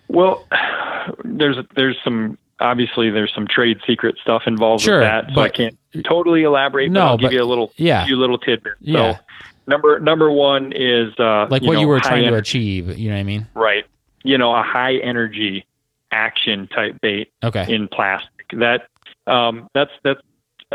[0.07, 0.45] Well,
[1.23, 5.49] there's there's some obviously there's some trade secret stuff involved Sure, with that, so I
[5.49, 6.91] can't totally elaborate.
[6.91, 8.05] No, but I'll but- give you a little yeah.
[8.05, 8.77] few little tidbits.
[8.81, 9.15] Yeah.
[9.17, 9.19] So
[9.67, 13.09] number number one is uh, Like you what know, you were trying to achieve, you
[13.09, 13.47] know what I mean?
[13.53, 13.85] right.
[14.23, 15.65] You know, a high energy
[16.11, 17.71] action type bait Okay.
[17.73, 18.29] in plastic.
[18.53, 18.87] That
[19.27, 20.21] um, that's that's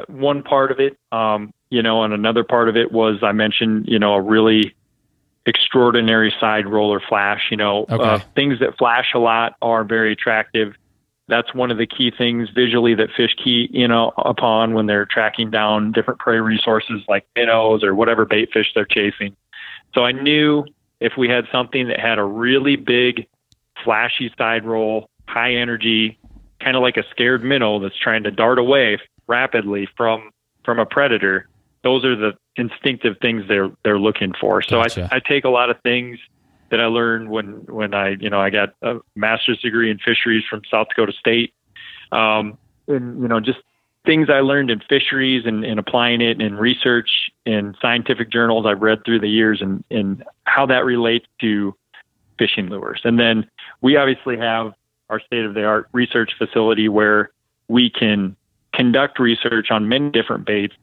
[0.08, 0.96] one part of it.
[1.12, 4.74] Um, you know, and another part of it was I mentioned you know a really
[5.46, 7.42] extraordinary side roller flash.
[7.50, 7.96] You know, Okay.
[8.02, 10.74] uh, things that flash a lot are very attractive.
[11.30, 15.06] That's one of the key things visually that fish key you know upon when they're
[15.06, 19.34] tracking down different prey resources like minnows or whatever bait fish they're chasing.
[19.94, 20.64] So I knew
[21.00, 23.26] if we had something that had a really big,
[23.82, 26.18] flashy side roll, high energy,
[26.60, 30.30] kind of like a scared minnow that's trying to dart away rapidly from
[30.64, 31.48] from a predator.
[31.82, 34.62] Those are the instinctive things they're they're looking for.
[34.62, 35.08] So Gotcha.
[35.10, 36.18] I I take a lot of things
[36.70, 40.44] that I learned when when I you know I got a master's degree in fisheries
[40.48, 41.54] from South Dakota State,
[42.12, 43.60] um, and you know just
[44.04, 48.80] things I learned in fisheries and, and applying it in research in scientific journals I've
[48.80, 51.74] read through the years and, and how that relates to
[52.38, 53.02] fishing lures.
[53.04, 53.48] And then
[53.82, 54.72] we obviously have
[55.10, 57.30] our state of the art research facility where
[57.68, 58.36] we can
[58.72, 60.74] conduct research on many different baits,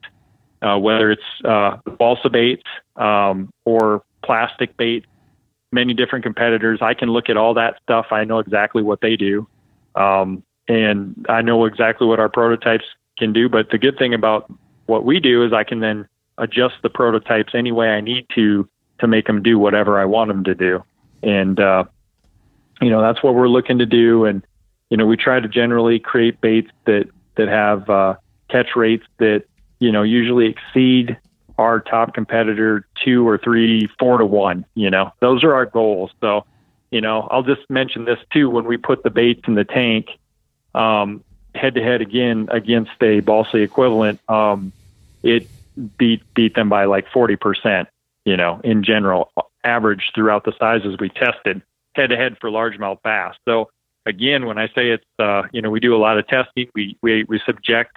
[0.62, 2.64] uh, whether it's uh, balsa baits
[2.98, 5.08] um, or plastic baits,
[5.72, 6.80] many different competitors.
[6.82, 8.08] I can look at all that stuff.
[8.12, 9.48] I know exactly what they do.
[9.96, 12.86] Um, and I know exactly what our prototypes
[13.18, 13.50] can do.
[13.50, 14.52] But the good thing about
[14.86, 18.68] what we do is I can then adjust the prototypes any way I need to
[19.00, 20.84] to make them do whatever I want them to do.
[21.24, 21.86] And uh,
[22.82, 24.26] you know that's what we're looking to do.
[24.26, 24.46] And
[24.90, 28.16] you know we try to generally create baits that that have uh,
[28.50, 29.44] catch rates that
[29.80, 31.18] you know usually exceed
[31.58, 34.66] our top competitor two or three, four to one.
[34.76, 36.12] You know those are our goals.
[36.22, 36.46] So
[36.92, 40.08] you know I'll just mention this too when we put the baits in the tank.
[41.56, 44.72] Head to head again against a Balsa equivalent, um,
[45.24, 45.48] it
[45.98, 47.88] beat beat them by like forty percent.
[48.26, 49.32] You know, in general,
[49.64, 51.62] average throughout the sizes we tested,
[51.96, 53.36] head to head for largemouth bass.
[53.46, 53.70] So
[54.06, 56.70] again, when I say it's, uh, you know, we do a lot of testing.
[56.76, 57.96] We we we subject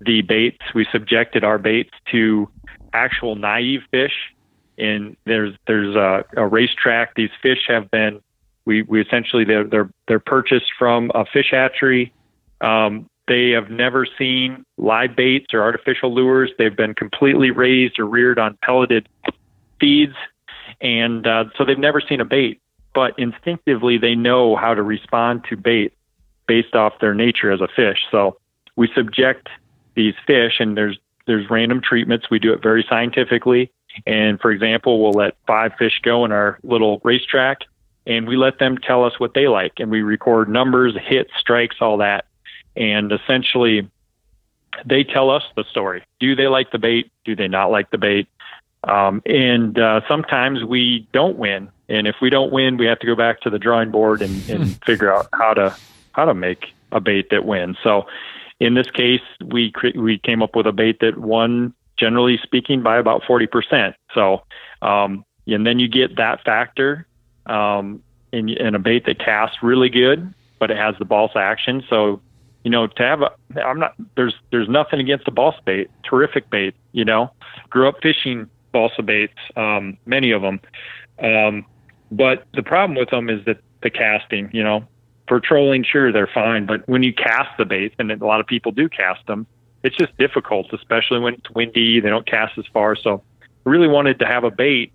[0.00, 0.62] the baits.
[0.74, 2.48] We subjected our baits to
[2.92, 4.14] actual naive fish,
[4.78, 7.14] and there's there's a, a racetrack.
[7.14, 8.20] These fish have been
[8.64, 12.12] we we essentially they're they're they're purchased from a fish hatchery.
[12.60, 16.50] Um, they have never seen live baits or artificial lures.
[16.58, 19.08] They've been completely raised or reared on pelleted
[19.80, 20.16] feeds,
[20.80, 22.60] and uh, so they've never seen a bait.
[22.92, 25.92] But instinctively, they know how to respond to bait
[26.48, 27.98] based off their nature as a fish.
[28.10, 28.36] So
[28.74, 29.48] we subject
[29.94, 30.98] these fish, and there's
[31.30, 32.28] there's random treatments.
[32.28, 33.70] We do it very scientifically.
[34.04, 37.58] And for example, we'll let five fish go in our little racetrack,
[38.04, 41.76] and we let them tell us what they like, and we record numbers, hits, strikes,
[41.80, 42.24] all that.
[42.74, 43.88] And essentially,
[44.84, 46.02] they tell us the story.
[46.18, 47.12] Do they like the bait?
[47.24, 48.26] Do they not like the bait?
[48.82, 53.06] Um, and uh, sometimes we don't win, and if we don't win, we have to
[53.06, 55.76] go back to the drawing board and, and figure out how to
[56.10, 57.76] how to make a bait that wins.
[57.84, 58.06] So,
[58.60, 62.82] in this case, we cre- we came up with a bait that won, generally speaking,
[62.82, 63.96] by about forty percent.
[64.14, 64.42] So,
[64.82, 67.06] um, and then you get that factor
[67.46, 71.82] um, in, in a bait that casts really good, but it has the balsa action.
[71.88, 72.20] So,
[72.62, 73.30] you know, to have a,
[73.64, 76.74] I'm not there's there's nothing against the balsa bait, terrific bait.
[76.92, 77.32] You know,
[77.70, 80.60] grew up fishing balsa baits, um, many of them.
[81.18, 81.66] Um,
[82.12, 84.86] but the problem with them is that the casting, you know,
[85.30, 86.66] for trolling, sure, they're fine.
[86.66, 89.46] But when you cast the baits, and a lot of people do cast them,
[89.84, 92.00] it's just difficult, especially when it's windy.
[92.00, 92.96] They don't cast as far.
[92.96, 94.92] So I really wanted to have a bait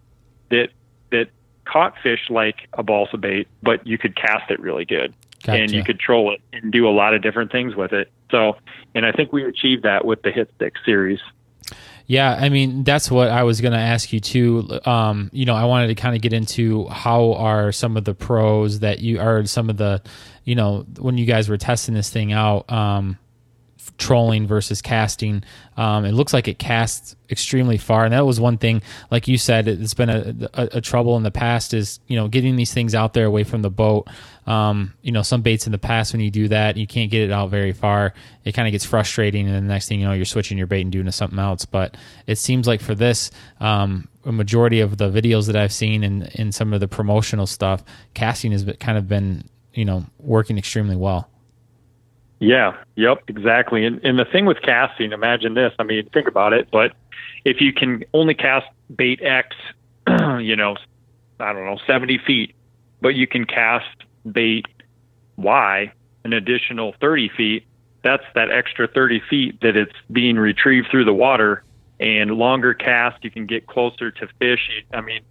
[0.50, 0.72] that,
[1.12, 1.30] that
[1.64, 5.14] caught fish like a balsa bait, but you could cast it really good
[5.48, 8.12] and you could troll it and do a lot of different things with it.
[8.30, 8.58] So,
[8.94, 11.20] and I think we achieved that with the Hit Stick series.
[12.08, 14.80] Yeah, I mean that's what I was going to ask you too.
[14.86, 18.14] Um, you know, I wanted to kind of get into how are some of the
[18.14, 20.02] pros that you are some of the,
[20.44, 23.18] you know, when you guys were testing this thing out, um,
[23.98, 25.44] trolling versus casting.
[25.78, 28.82] Um, it looks like it casts extremely far, and that was one thing.
[29.12, 32.28] Like you said, it's been a, a, a trouble in the past is you know
[32.28, 34.08] getting these things out there away from the boat.
[34.48, 37.22] Um, you know, some baits in the past when you do that, you can't get
[37.22, 38.14] it out very far.
[38.44, 40.82] It kind of gets frustrating, and the next thing you know, you're switching your bait
[40.82, 41.66] and doing something else.
[41.66, 46.04] But it seems like for this, um, a majority of the videos that I've seen
[46.04, 50.06] and in some of the promotional stuff, casting has been, kind of been you know
[50.20, 51.30] working extremely well.
[52.40, 53.86] Yeah, yep, exactly.
[53.86, 55.74] And, and the thing with casting, imagine this.
[55.80, 56.68] I mean, think about it.
[56.72, 56.94] But
[57.46, 59.56] if you can only cast bait X,
[60.08, 60.76] you know,
[61.40, 62.56] I don't know, 70 feet,
[63.02, 64.66] but you can cast bait
[65.38, 65.92] Y
[66.24, 67.66] an additional 30 feet,
[68.04, 71.64] that's that extra 30 feet that it's being retrieved through the water.
[72.00, 74.70] And longer cast, you can get closer to fish.
[74.94, 75.22] I mean,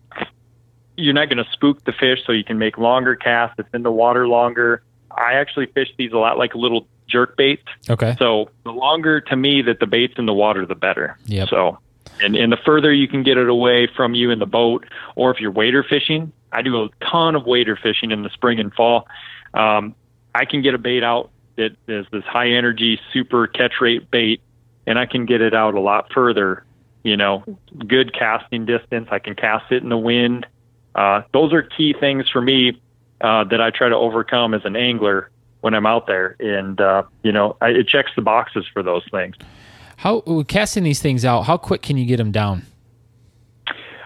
[0.97, 3.57] you're not going to spook the fish, so you can make longer casts.
[3.59, 4.83] It's in the water longer.
[5.11, 7.63] I actually fish these a lot like little jerk baits.
[7.89, 8.17] Okay.
[8.19, 11.17] So the longer to me that the bait's in the water, the better.
[11.27, 11.47] Yeah.
[11.47, 11.79] So,
[12.21, 15.31] and, and the further you can get it away from you in the boat, or
[15.31, 18.75] if you're wader fishing, I do a ton of wader fishing in the spring and
[18.75, 19.07] fall.
[19.55, 19.95] Um,
[20.35, 24.41] I can get a bait out that is this high energy, super catch rate bait,
[24.87, 26.65] and I can get it out a lot further.
[27.05, 27.45] You know,
[27.87, 29.09] good casting distance.
[29.11, 30.47] I can cast it in the wind.
[30.95, 32.81] Uh, those are key things for me
[33.21, 35.31] uh, that I try to overcome as an angler
[35.65, 39.03] when I'm out there, and uh, you know, I, it checks the boxes for those
[39.11, 39.35] things.
[39.97, 41.43] How casting these things out?
[41.45, 42.67] How quick can you get them down?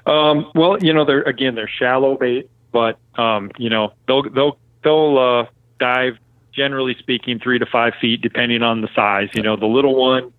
[0.06, 4.56] Um, well, you know, they're again they're shallow bait, but um, you know they'll they'll
[4.84, 6.16] they'll uh, dive
[6.52, 9.28] generally speaking three to five feet depending on the size.
[9.34, 10.32] You know, the little one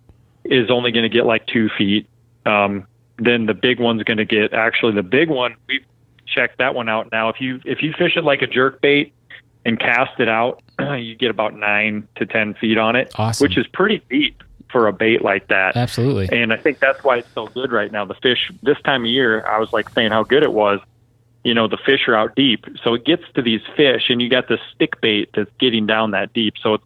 [0.44, 2.08] is only going to get like two feet.
[2.46, 2.86] Um,
[3.18, 5.54] then the big one's going to get actually the big one.
[5.68, 5.84] We've
[6.26, 7.28] checked that one out now.
[7.28, 9.12] If you if you fish it like a jerk bait
[9.64, 10.62] and cast it out,
[10.98, 13.44] you get about nine to ten feet on it, Awesome.
[13.44, 15.76] which is pretty deep for a bait like that.
[15.76, 16.28] Absolutely.
[16.30, 18.04] And I think that's why it's so good right now.
[18.04, 20.80] The fish this time of year, I was like saying how good it was.
[21.42, 24.28] You know, the fish are out deep, so it gets to these fish, and you
[24.28, 26.54] got the stick bait that's getting down that deep.
[26.62, 26.84] So, it's,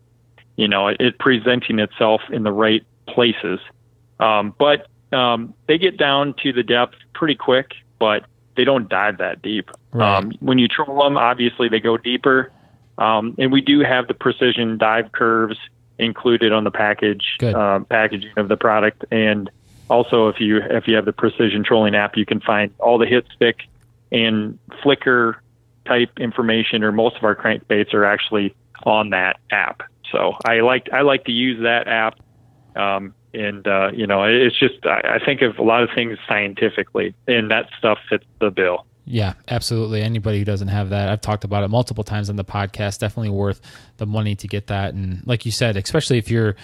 [0.56, 3.58] you know, it, it presenting itself in the right places.
[4.20, 8.24] Um, but um, they get down to the depth pretty quick, but
[8.56, 9.70] they don't dive that deep.
[9.92, 10.18] Right.
[10.18, 12.52] Um, when you troll them, obviously they go deeper,
[12.98, 15.58] um, and we do have the precision dive curves
[15.98, 19.50] included on the package uh, packaging of the product, and
[19.88, 23.06] also if you if you have the precision trolling app, you can find all the
[23.06, 23.60] hit stick
[24.12, 25.42] and flicker
[25.86, 28.54] type information, or most of our crankbaits are actually
[28.84, 29.82] on that app.
[30.10, 32.18] So I like I like to use that app,
[32.76, 36.18] um, and uh, you know it's just I, I think of a lot of things
[36.28, 38.86] scientifically, and that stuff fits the bill.
[39.06, 40.00] Yeah, absolutely.
[40.02, 43.00] Anybody who doesn't have that, I've talked about it multiple times on the podcast.
[43.00, 43.60] Definitely worth
[43.98, 44.94] the money to get that.
[44.94, 46.56] And like you said, especially if you're,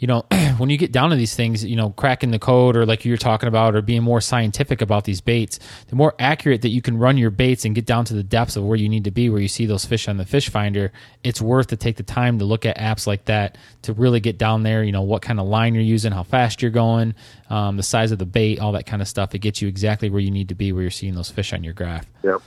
[0.00, 0.24] you know,
[0.56, 3.12] when you get down to these things, you know, cracking the code or like you
[3.12, 6.80] were talking about, or being more scientific about these baits, the more accurate that you
[6.80, 9.10] can run your baits and get down to the depths of where you need to
[9.10, 10.90] be, where you see those fish on the fish finder,
[11.22, 14.38] it's worth to take the time to look at apps like that to really get
[14.38, 14.82] down there.
[14.82, 17.14] You know, what kind of line you're using, how fast you're going,
[17.50, 19.34] um, the size of the bait, all that kind of stuff.
[19.34, 21.62] It gets you exactly where you need to be, where you're seeing those fish on
[21.62, 22.06] your graph.
[22.22, 22.40] Yep.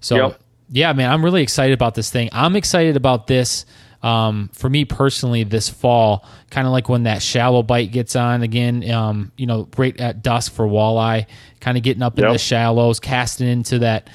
[0.00, 0.40] So Yep.
[0.70, 2.30] yeah, man, I'm really excited about this thing.
[2.32, 3.64] I'm excited about this.
[4.02, 8.42] Um, for me personally, this fall, kind of like when that shallow bite gets on
[8.42, 11.26] again, um, you know, right at dusk for walleye,
[11.60, 14.08] kind of getting up in the shallows, casting into that,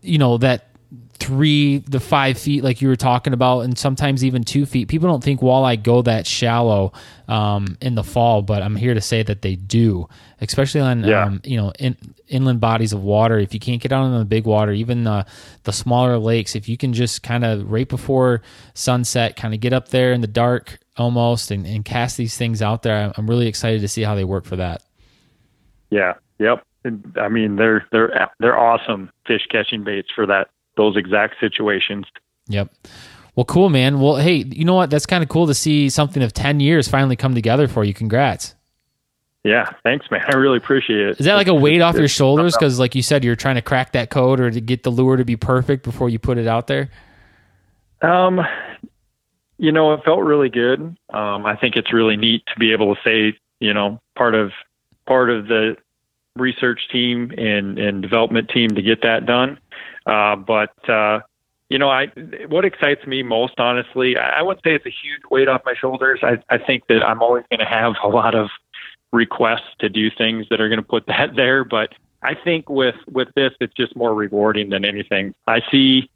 [0.00, 0.70] you know, that
[1.16, 4.88] three to five feet, like you were talking about, and sometimes even two feet.
[4.88, 6.92] People don't think walleye go that shallow
[7.28, 10.08] um, in the fall, but I'm here to say that they do,
[10.40, 11.24] especially on Yeah.
[11.24, 11.96] um, you know in,
[12.28, 13.38] inland bodies of water.
[13.38, 15.26] If you can't get out on the big water, even the
[15.64, 18.42] the smaller lakes, if you can just kind of right before
[18.74, 22.62] sunset, kind of get up there in the dark almost and, and cast these things
[22.62, 24.82] out there, I'm really excited to see how they work for that.
[25.90, 26.14] Yeah.
[26.38, 26.62] Yep.
[27.20, 32.06] I mean, they're they're they're awesome fish catching baits for that those exact situations.
[32.48, 32.74] Yep.
[33.34, 34.00] Well, cool, man.
[34.00, 34.90] Well, hey, you know what?
[34.90, 37.92] That's kind of cool to see something of 10 years finally come together for you.
[37.92, 38.54] Congrats.
[39.44, 39.68] Yeah.
[39.84, 40.22] Thanks, man.
[40.26, 41.20] I really appreciate it.
[41.20, 42.56] Is that like a weight off your shoulders?
[42.56, 45.16] Because, like you said, you're trying to crack that code or to get the lure
[45.16, 46.90] to be perfect before you put it out there.
[48.02, 48.40] Um,
[49.58, 50.80] you know, it felt really good.
[51.12, 54.50] Um, I think it's really neat to be able to say, you know, part of
[55.06, 55.76] part of the
[56.36, 59.58] research team and and development team to get that done.
[60.06, 61.20] Uh, but uh,
[61.68, 62.06] you know, I
[62.48, 65.74] what excites me most, honestly, I, I wouldn't say it's a huge weight off my
[65.74, 66.20] shoulders.
[66.22, 68.48] I I think that I'm always going to have a lot of
[69.12, 72.96] requests to do things that are going to put that there, but I think with
[73.10, 75.34] with this, it's just more rewarding than anything.
[75.46, 76.10] I see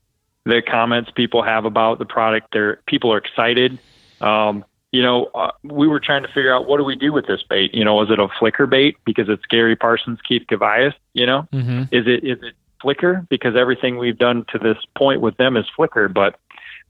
[0.47, 2.49] the comments people have about the product.
[2.53, 3.79] They're people are excited.
[4.21, 7.27] Um, you know, uh, we were trying to figure out what do we do with
[7.27, 7.73] this bait.
[7.75, 10.95] You know, is it a flicker bait because it's Gary Parsons, Keith Kavajecz?
[11.13, 11.83] You know, Mm-hmm.
[11.95, 15.67] is it is it flicker because everything we've done to this point with them is
[15.77, 16.09] flicker?
[16.09, 16.39] But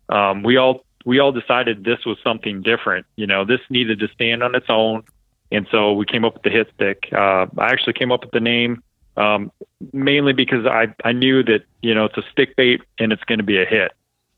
[0.08, 3.06] um, we all we all decided this was something different.
[3.16, 5.04] You know, this needed to stand on its own,
[5.50, 7.08] and so we came up with the hit stick.
[7.12, 8.82] Uh, I actually came up with the name
[9.16, 9.52] um,
[9.92, 13.38] mainly because I I knew that you know it's a stick bait and it's going
[13.38, 13.92] to be a hit.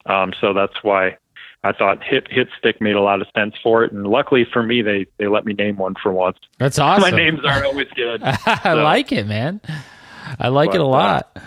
[0.07, 1.17] Um, so that's why
[1.63, 4.63] I thought hit hit stick made a lot of sense for it, and luckily for
[4.63, 6.39] me, they they let me name one for once.
[6.59, 7.03] That's awesome.
[7.03, 8.23] My names aren't always good.
[8.25, 8.75] I so.
[8.83, 9.61] like it, man.
[10.39, 11.31] I like but, it a lot.
[11.37, 11.41] Uh,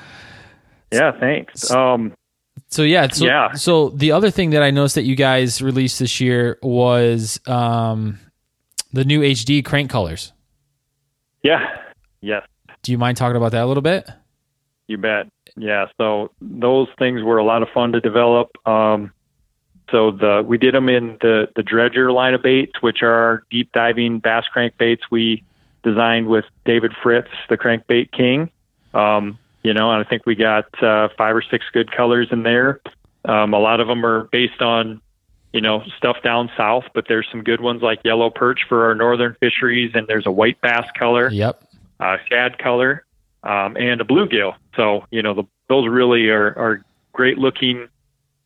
[0.91, 1.71] yeah, thanks.
[1.71, 2.13] Um,
[2.69, 3.53] so yeah, so, yeah.
[3.53, 8.19] So the other thing that I noticed that you guys released this year was um,
[8.93, 10.31] the new HD crank colors.
[11.43, 11.59] Yeah.
[12.21, 12.45] Yes.
[12.81, 14.09] Do you mind talking about that a little bit?
[14.87, 15.27] You bet.
[15.57, 15.87] Yeah.
[15.97, 18.49] So those things were a lot of fun to develop.
[18.67, 19.11] Um,
[19.91, 23.71] so the we did them in the the dredger line of baits, which are deep
[23.71, 25.43] diving bass crankbaits we
[25.83, 28.49] designed with David Fritts, the crankbait king.
[28.95, 32.43] Um, you know, and I think we got uh, five or six good colors in
[32.43, 32.79] there.
[33.25, 35.01] Um, a lot of them are based on
[35.53, 38.95] you know stuff down south, but there's some good ones like yellow perch for our
[38.95, 41.29] northern fisheries, and there's a white bass color.
[41.29, 41.63] Yep.
[41.99, 43.05] Uh, shad color,
[43.43, 44.53] um, and a bluegill.
[44.75, 47.87] So you know the, those really are, are great looking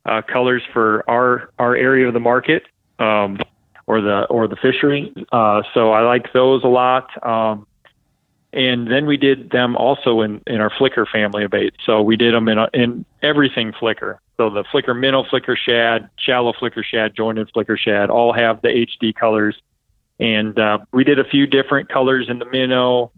[0.05, 2.63] uh, colors for our our area of the market
[2.99, 3.39] um,
[3.87, 5.13] or the or the fishery.
[5.31, 7.09] Uh, so I like those a lot.
[7.25, 7.67] Um,
[8.51, 11.77] and then we did them also in, in our flicker family of baits.
[11.85, 14.19] So we did them in a, in everything flicker.
[14.37, 18.69] So the flicker minnow, flicker shad, shallow flicker shad, jointed flicker shad, all have the
[18.69, 19.55] HD colors.
[20.19, 23.11] And uh, we did a few different colors in the minnow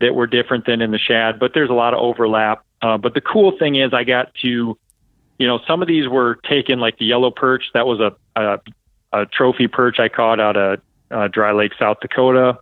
[0.00, 2.64] that were different than in the shad, but there's a lot of overlap.
[2.80, 4.76] Uh, but the cool thing is, I got to
[5.42, 7.64] you know, some of these were taken like the yellow perch.
[7.74, 8.60] That was a, a,
[9.12, 10.80] a trophy perch I caught out of
[11.10, 12.58] uh, Dry Lake, South Dakota.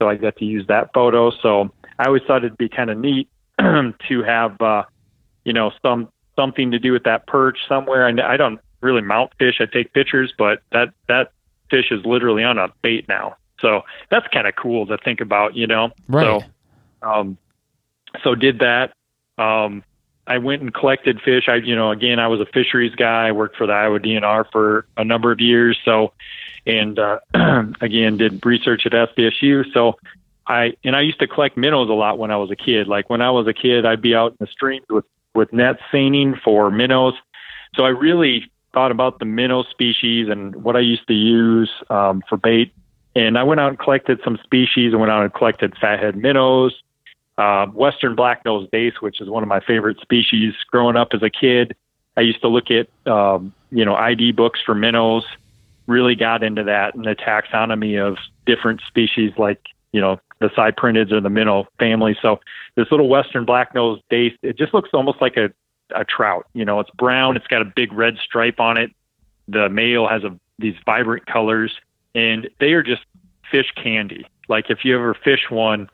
[0.00, 1.30] So I got to use that photo.
[1.42, 3.28] So I always thought it'd be kind of neat
[3.58, 4.84] to have, uh,
[5.44, 8.06] you know, some something to do with that perch somewhere.
[8.06, 9.60] And I don't really mount fish.
[9.60, 11.32] I take pictures, but that that
[11.70, 13.36] fish is literally on a bait now.
[13.60, 15.90] So that's kind of cool to think about, you know.
[16.08, 16.42] Right.
[17.02, 17.36] So, um,
[18.24, 18.94] so did that.
[19.36, 19.84] Um,
[20.26, 21.44] I went and collected fish.
[21.48, 23.28] I, you know, again, I was a fisheries guy.
[23.28, 25.78] I worked for the Iowa DNR for a number of years.
[25.84, 26.12] So,
[26.66, 27.18] and uh,
[27.80, 29.72] again, did research at SDSU.
[29.72, 29.96] So,
[30.46, 32.88] I and I used to collect minnows a lot when I was a kid.
[32.88, 35.04] Like when I was a kid, I'd be out in the streams with
[35.34, 37.14] with nets seining for minnows.
[37.74, 42.22] So I really thought about the minnow species and what I used to use um,
[42.28, 42.72] for bait.
[43.14, 44.92] And I went out and collected some species.
[44.92, 46.80] and went out and collected fathead minnows,
[47.38, 50.54] uh, Western black-nosed dace, which is one of my favorite species.
[50.70, 51.76] Growing up as a kid,
[52.16, 55.24] I used to look at um, you know ID books for minnows.
[55.90, 58.16] Really got into that and the taxonomy of
[58.46, 59.60] different species, like
[59.92, 62.16] you know the cyprinids or the minnow family.
[62.22, 62.38] So
[62.76, 65.50] this little Western black-nosed dace, it just looks almost like a
[65.94, 66.46] a trout.
[66.54, 67.36] You know, it's brown.
[67.36, 68.92] It's got a big red stripe on it.
[69.48, 71.72] The male has a, these vibrant colors,
[72.14, 73.02] and they are just
[73.50, 74.26] fish candy.
[74.48, 75.88] Like if you ever fish one,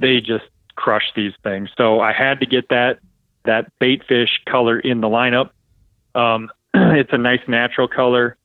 [0.00, 0.44] they just
[0.76, 1.70] crush these things.
[1.76, 3.00] So I had to get that
[3.44, 5.50] that bait fish color in the lineup.
[6.14, 8.36] Um, it's a nice natural color.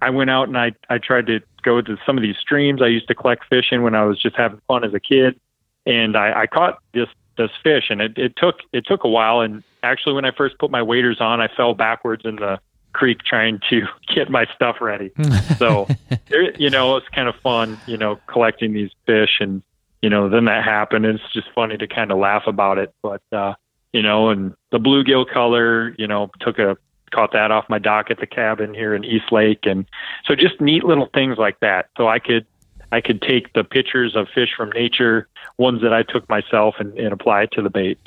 [0.00, 2.86] I went out and I I tried to go to some of these streams I
[2.86, 5.38] used to collect fish in when I was just having fun as a kid,
[5.86, 9.40] and I, I caught this this fish, and it, it took it took a while.
[9.40, 12.58] And actually, when I first put my waders on, I fell backwards in the
[12.92, 13.82] creek trying to
[14.14, 15.10] get my stuff ready.
[15.58, 15.86] so,
[16.28, 19.62] there, you know, it's kind of fun, you know, collecting these fish and
[20.02, 21.06] you know, then that happened.
[21.06, 22.94] And it's just funny to kind of laugh about it.
[23.02, 23.54] But, uh,
[23.92, 26.76] you know, and the bluegill color, you know, took a,
[27.10, 29.60] caught that off my dock at the cabin here in East Lake.
[29.64, 29.86] And
[30.24, 31.90] so just neat little things like that.
[31.96, 32.46] So I could,
[32.92, 35.28] I could take the pictures of fish from nature,
[35.58, 38.00] ones that I took myself and, and apply it to the baits.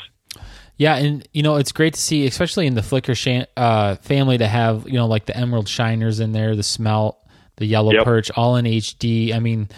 [0.78, 3.14] Yeah, and you know it's great to see, especially in the flicker
[3.56, 7.20] uh, family, to have you know like the emerald shiners in there, the smelt,
[7.58, 8.04] the yellow yep.
[8.04, 9.32] perch, all in HD.
[9.32, 9.70] I mean,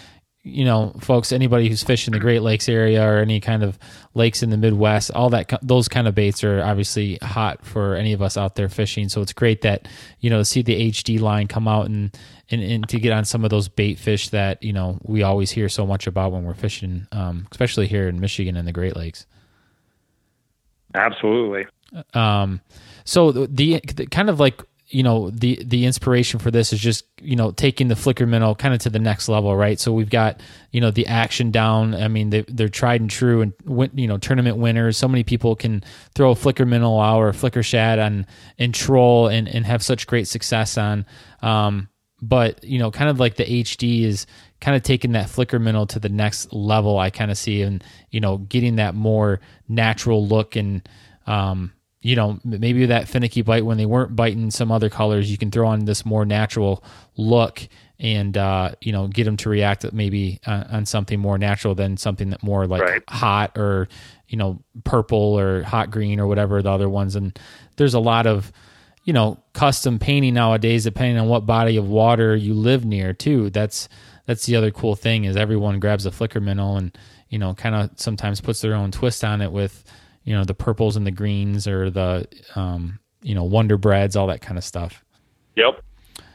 [0.44, 3.80] you know, folks, anybody who's fishing the Great Lakes area or any kind of
[4.14, 8.12] lakes in the Midwest, all that, those kind of baits are obviously hot for any
[8.12, 9.08] of us out there fishing.
[9.08, 9.88] So it's great that,
[10.20, 12.18] you know, to see the HD line come out and,
[12.52, 15.50] and, and to get on some of those bait fish that, you know, we always
[15.50, 18.98] hear so much about when we're fishing, um, especially here in Michigan and the Great
[18.98, 19.26] Lakes.
[20.94, 21.68] Absolutely.
[22.14, 22.60] Um,
[23.06, 24.62] so the, the kind of like
[24.94, 28.54] you know the the inspiration for this is just you know taking the flicker minnow
[28.54, 29.80] kind of to the next level right?
[29.80, 30.40] So we've got
[30.72, 31.96] you know the action down.
[31.96, 33.54] I mean they, they're tried and true and
[33.96, 34.98] you know tournament winners.
[34.98, 35.84] So many people can
[36.14, 38.28] throw a flicker minnow out or a flicker shad on
[38.60, 41.08] and troll and, and have such great success on.
[41.42, 41.90] Um,
[42.22, 44.26] but you know kind of like the hd is
[44.62, 47.84] kind of taking that flicker minnow to the next level i kind of see and
[48.12, 50.88] you know getting that more natural look and
[51.28, 51.74] um,
[52.04, 55.50] you know, maybe that finicky bite when they weren't biting some other colors, you can
[55.50, 56.84] throw on this more natural
[57.18, 57.68] look
[58.00, 61.96] and uh, you know get them to react maybe uh, on something more natural than
[61.96, 63.04] something that more like right.
[63.10, 63.88] hot or
[64.28, 67.16] you know purple or hot green or whatever the other ones.
[67.16, 67.38] And
[67.78, 68.52] there's a lot of
[69.06, 73.50] you know, custom painting nowadays, depending on what body of water you live near, too.
[73.50, 73.90] That's
[74.26, 76.98] that's the other cool thing is everyone grabs a flicker minnow and
[77.30, 79.84] you know, kind of sometimes puts their own twist on it with
[80.24, 84.28] you know the purples and the greens or the um, you know Wonder Breads, all
[84.28, 85.04] that kind of stuff.
[85.56, 85.84] Yep.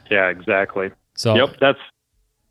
[0.09, 0.91] Yeah, exactly.
[1.15, 1.79] So yep, that's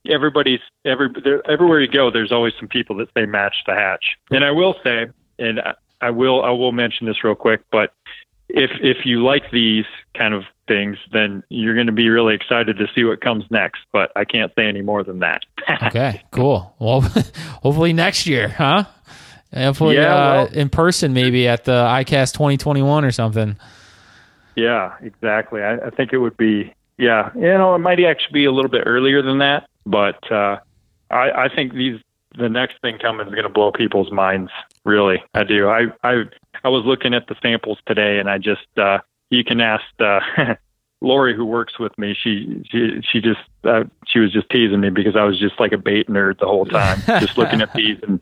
[0.09, 2.11] everybody's every there, everywhere you go.
[2.11, 5.07] There's always some people that say match the hatch, and I will say,
[5.39, 5.61] and
[6.01, 7.93] I will I will mention this real quick, but
[8.49, 9.84] if if you like these
[10.16, 13.80] kind of things, then you're going to be really excited to see what comes next.
[13.93, 15.43] But I can't say any more than that.
[15.84, 16.74] okay, cool.
[16.78, 17.01] Well,
[17.62, 18.84] hopefully next year, huh?
[19.55, 23.57] Hopefully, yeah, uh, well, in person, maybe at the ICAST 2021 or something.
[24.57, 25.62] Yeah, exactly.
[25.62, 26.74] I, I think it would be.
[26.99, 30.59] Yeah, you know, it might actually be a little bit earlier than that, but uh,
[31.11, 32.01] I, I think these
[32.36, 34.51] the next thing coming is going to blow people's minds.
[34.84, 35.68] Really, I do.
[35.68, 36.24] I I
[36.64, 38.99] I was looking at the samples today, and I just uh,
[39.30, 40.20] you can ask uh,
[41.01, 42.14] Lori who works with me.
[42.20, 45.72] She she she just uh, she was just teasing me because I was just like
[45.72, 48.20] a bait nerd the whole time, just looking at these and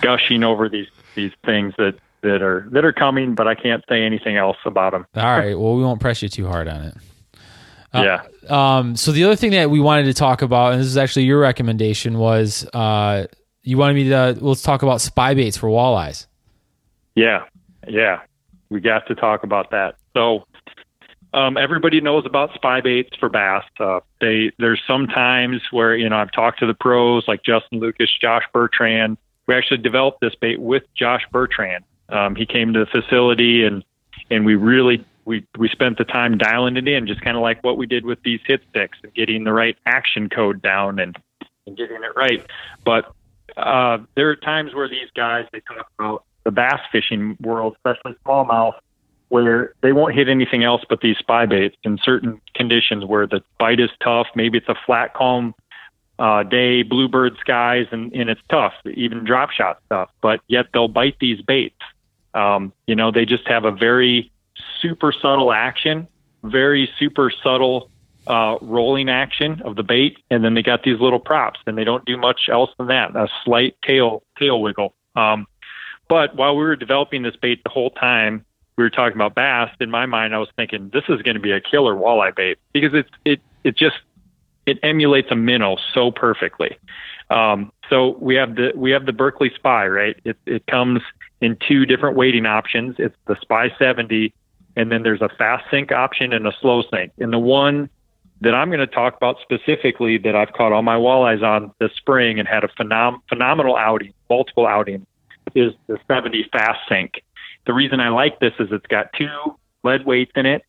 [0.00, 4.02] gushing over these these things that that are that are coming, but I can't say
[4.02, 5.06] anything else about them.
[5.14, 5.58] All right.
[5.58, 6.94] Well, we won't press you too hard on it.
[7.92, 8.22] Uh, yeah.
[8.48, 11.24] Um, so the other thing that we wanted to talk about, and this is actually
[11.24, 13.26] your recommendation, was uh,
[13.62, 16.26] you wanted me to let's talk about spy baits for walleyes.
[17.14, 17.44] Yeah,
[17.86, 18.22] yeah,
[18.70, 19.96] we got to talk about that.
[20.16, 20.46] So
[21.34, 23.64] um, everybody knows about spy baits for bass.
[23.80, 27.80] Uh, they there's some times where you know I've talked to the pros like Justin
[27.80, 29.18] Lucas, Josh Bertrand.
[29.46, 31.84] We actually developed this bait with Josh Bertrand.
[32.08, 33.84] Um, he came to the facility and
[34.30, 37.62] and we really we we spent the time dialing it in, just kind of like
[37.64, 41.18] what we did with these hit sticks and getting the right action code down and,
[41.66, 42.46] and getting it right.
[42.84, 43.12] But
[43.56, 48.16] uh, there are times where these guys they talk about the bass fishing world, especially
[48.24, 48.74] smallmouth,
[49.28, 53.40] where they won't hit anything else but these spy baits in certain conditions where the
[53.58, 54.26] bite is tough.
[54.34, 55.54] Maybe it's a flat, calm
[56.18, 60.10] uh, day, bluebird skies, and, and it's tough, even drop shot stuff.
[60.20, 61.80] But yet they'll bite these baits.
[62.34, 64.30] Um, you know, they just have a very
[64.80, 66.06] super subtle action,
[66.42, 67.90] very super subtle
[68.26, 71.84] uh, rolling action of the bait, and then they got these little props, and they
[71.84, 73.14] don't do much else than that.
[73.14, 74.94] A slight tail tail wiggle.
[75.16, 75.46] Um,
[76.08, 78.44] but while we were developing this bait the whole time,
[78.76, 79.70] we were talking about bass.
[79.80, 82.58] In my mind, I was thinking this is going to be a killer walleye bait
[82.72, 83.96] because it's it it just
[84.66, 86.76] it emulates a minnow so perfectly.
[87.30, 90.16] Um, so we have the we have the Berkley Spy, right?
[90.24, 91.00] It it comes
[91.40, 92.96] in two different weighting options.
[92.98, 94.32] It's the Spy 70,
[94.76, 97.12] and then there's a fast sink option and a slow sink.
[97.18, 97.90] And the one
[98.40, 101.92] that I'm going to talk about specifically that I've caught all my walleyes on this
[101.96, 105.06] spring and had a phenom- phenomenal outing, multiple outings,
[105.54, 107.22] is the 70 fast sink.
[107.66, 110.62] The reason I like this is it's got two lead weights in it.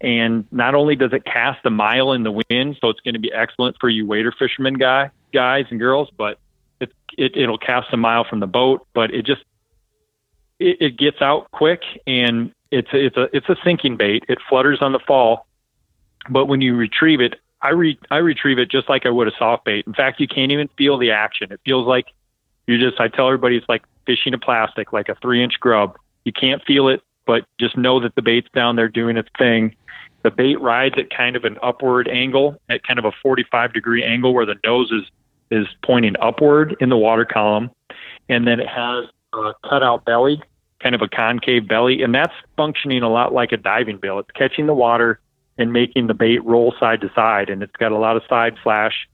[0.00, 3.20] And not only does it cast a mile in the wind, so it's going to
[3.20, 6.38] be excellent for you wader fishermen guy, guys and girls, but
[6.80, 9.44] it, it, it'll cast a mile from the boat, but it just,
[10.58, 14.24] it, it gets out quick and it's a, it's a, it's a sinking bait.
[14.28, 15.46] It flutters on the fall,
[16.28, 19.32] but when you retrieve it, I re, I retrieve it just like I would a
[19.38, 19.86] soft bait.
[19.86, 21.52] In fact, you can't even feel the action.
[21.52, 22.06] It feels like
[22.66, 25.96] you just, I tell everybody it's like fishing a plastic, like a three inch grub.
[26.24, 29.74] You can't feel it, but just know that the bait's down there doing its thing.
[30.22, 34.04] The bait rides at kind of an upward angle, at kind of a 45 degree
[34.04, 35.04] angle where the nose is,
[35.50, 37.70] is pointing upward in the water column.
[38.28, 40.42] And then it has a cutout belly,
[40.80, 42.02] kind of a concave belly.
[42.02, 44.18] And that's functioning a lot like a diving bill.
[44.20, 45.20] It's catching the water
[45.58, 47.50] and making the bait roll side to side.
[47.50, 49.08] And it's got a lot of side flash.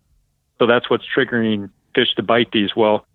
[0.58, 2.76] So that's what's triggering fish to bite these.
[2.76, 3.06] Well,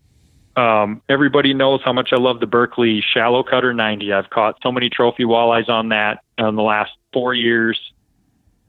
[0.55, 4.13] um, everybody knows how much I love the Berkley Shallow Cutter 90.
[4.13, 7.79] I've caught so many trophy walleyes on that in the last four years,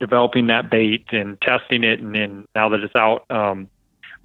[0.01, 3.31] developing that bait and testing it, and then now that it's out.
[3.31, 3.69] Um,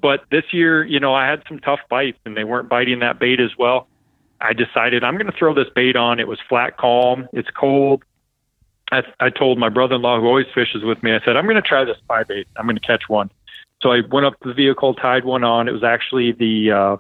[0.02, 3.20] but this year, you know, I had some tough bites, and they weren't biting that
[3.20, 3.88] bait as well.
[4.40, 6.20] I decided I'm going to throw this bait on.
[6.20, 7.28] It was flat calm.
[7.34, 8.04] It's cold.
[8.92, 11.62] I, I told my brother-in-law who always fishes with me, I said, I'm going to
[11.62, 12.48] try this spy bait.
[12.56, 13.30] I'm going to catch one.
[13.82, 15.68] So I went up to the vehicle, tied one on.
[15.68, 16.98] It was actually the uh,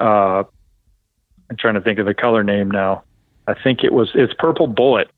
[0.00, 0.44] uh,
[1.48, 3.04] I'm trying to think of the color name now.
[3.46, 5.10] I think it was it's purple bullet.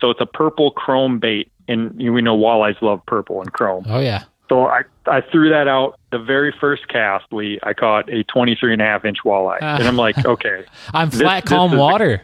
[0.00, 3.52] So it's a purple chrome bait, and you know, we know walleyes love purple and
[3.52, 3.84] chrome.
[3.88, 4.24] Oh yeah.
[4.48, 7.26] So I I threw that out the very first cast.
[7.32, 10.64] We I caught a 23 and a half inch walleye, uh, and I'm like, okay,
[10.94, 12.22] I'm flat this, calm this water.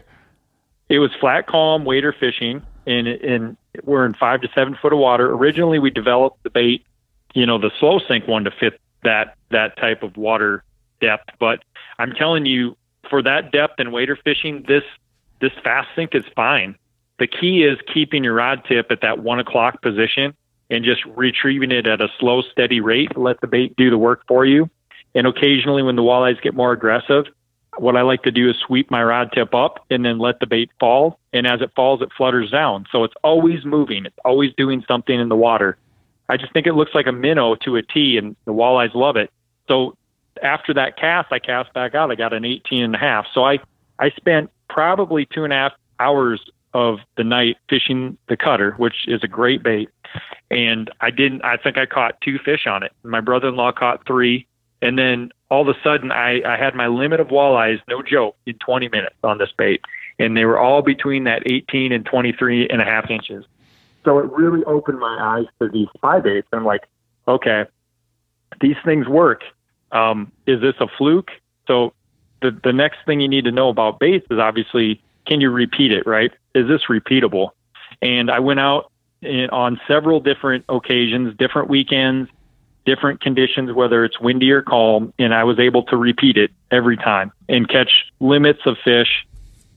[0.89, 4.99] It was flat calm wader fishing, and and we're in five to seven foot of
[4.99, 5.31] water.
[5.31, 6.85] Originally, we developed the bait,
[7.33, 10.63] you know, the slow sink one to fit that that type of water
[11.01, 11.63] depth, but
[11.99, 12.75] I'm telling you,
[13.09, 14.83] for that depth and wader fishing, this
[15.41, 16.75] this fast sink is fine.
[17.19, 20.33] the key is keeping your rod tip at that one o'clock position
[20.69, 23.17] and just retrieving it at a slow, steady rate.
[23.17, 24.69] Let the bait do the work for you.
[25.13, 27.25] And occasionally, when the walleyes get more aggressive,
[27.77, 30.47] what I like to do is sweep my rod tip up and then let the
[30.47, 31.19] bait fall.
[31.31, 32.85] And as it falls, it flutters down.
[32.91, 34.05] So it's always moving.
[34.05, 35.77] It's always doing something in the water.
[36.27, 39.15] I just think it looks like a minnow to a T, and the walleyes love
[39.15, 39.29] it.
[39.67, 39.95] So
[40.43, 42.11] after that cast, I cast back out.
[42.11, 43.25] I got an 18 and a half.
[43.33, 43.59] So I
[43.99, 46.41] I spent probably two and a half hours
[46.73, 49.89] of the night fishing the cutter, which is a great bait.
[50.51, 52.91] And I didn't, I think I caught two fish on it.
[53.03, 54.45] My brother in law caught three.
[54.81, 58.35] And then all of a sudden, I, I had my limit of walleyes, no joke,
[58.45, 59.81] in 20 minutes on this bait.
[60.19, 63.45] And they were all between that 18 and 23 and a half inches.
[64.03, 66.47] So it really opened my eyes to these spy baits.
[66.51, 66.83] I'm like,
[67.25, 67.65] okay,
[68.59, 69.43] these things work.
[69.95, 71.31] Um, is this a fluke?
[71.67, 71.93] So
[72.41, 75.91] the the next thing you need to know about baits is obviously can you repeat
[75.91, 76.31] it, right?
[76.53, 77.49] Is this repeatable?
[78.01, 78.91] And I went out
[79.21, 82.29] in, on several different occasions, different weekends,
[82.85, 86.97] different conditions, whether it's windy or calm, and I was able to repeat it every
[86.97, 89.25] time and catch limits of fish.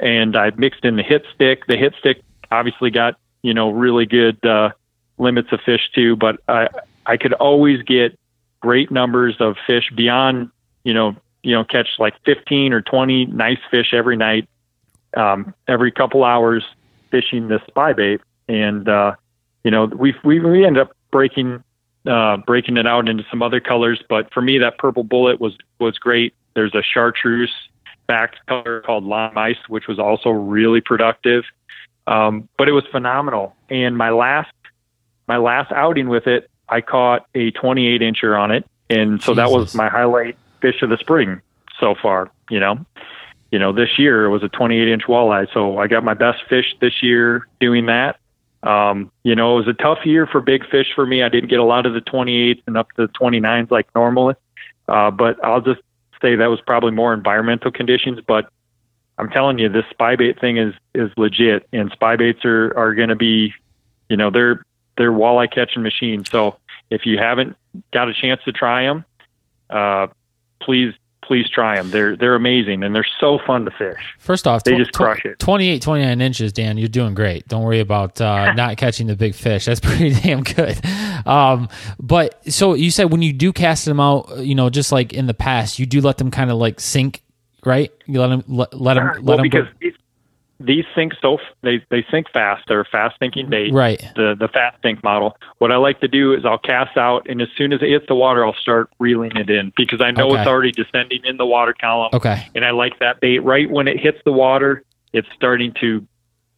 [0.00, 1.66] And I mixed in the hit stick.
[1.66, 4.70] The hit stick obviously got you know really good uh,
[5.16, 6.68] limits of fish too, but I
[7.06, 8.18] I could always get
[8.60, 10.50] great numbers of fish beyond
[10.84, 14.48] you know you know catch like 15 or 20 nice fish every night
[15.16, 16.64] um, every couple hours
[17.10, 18.20] fishing this spy bait.
[18.48, 19.14] And uh,
[19.64, 21.62] you know we we we end up breaking
[22.06, 24.02] uh, breaking it out into some other colors.
[24.08, 26.34] But for me that purple bullet was was great.
[26.54, 27.54] There's a chartreuse
[28.06, 31.44] backed color called lime ice which was also really productive.
[32.06, 33.54] Um, but it was phenomenal.
[33.68, 34.52] And my last
[35.26, 39.36] my last outing with it I caught a 28 incher on it and so Jesus.
[39.36, 41.40] that was my highlight fish of the spring
[41.78, 42.30] so far.
[42.50, 42.84] You know,
[43.50, 46.38] you know, this year it was a 28 inch walleye, so I got my best
[46.48, 48.18] fish this year doing that.
[48.62, 51.22] Um, you know, it was a tough year for big fish for me.
[51.22, 54.34] I didn't get a lot of the 28s and up to the 29s like normally,
[54.88, 55.80] uh, but I'll just
[56.20, 58.20] say that was probably more environmental conditions.
[58.26, 58.50] But
[59.16, 62.94] I'm telling you, this spy bait thing is is legit, and spy baits are are
[62.94, 63.52] going to be,
[64.08, 64.64] you know, they're
[64.98, 66.30] they're walleye catching machines.
[66.30, 66.56] So
[66.90, 67.56] if you haven't
[67.92, 69.04] got a chance to try them,
[69.70, 70.08] uh,
[70.60, 70.94] please
[71.28, 71.90] please try them.
[71.90, 74.00] They're they're amazing and they're so fun to fish.
[74.18, 75.38] First off, they tw- just crush it.
[75.38, 76.78] 28, 29 inches, Dan.
[76.78, 77.46] You're doing great.
[77.48, 79.66] Don't worry about uh, not catching the big fish.
[79.66, 80.80] That's pretty damn good.
[81.26, 81.68] Um,
[82.00, 85.26] but so you said when you do cast them out, you know, just like in
[85.26, 87.22] the past, you do let them kind of like sink,
[87.64, 87.92] right?
[88.06, 89.90] You let them let, let them let well, them because go-
[90.60, 92.64] these sink so they they sink fast.
[92.66, 93.72] They're fast thinking bait.
[93.72, 94.00] Right.
[94.16, 95.36] The the fast think model.
[95.58, 98.06] What I like to do is I'll cast out, and as soon as it hits
[98.08, 100.40] the water, I'll start reeling it in because I know Okay.
[100.40, 102.10] it's already descending in the water column.
[102.12, 102.46] Okay.
[102.54, 104.82] And I like that bait right when it hits the water.
[105.12, 106.06] It's starting to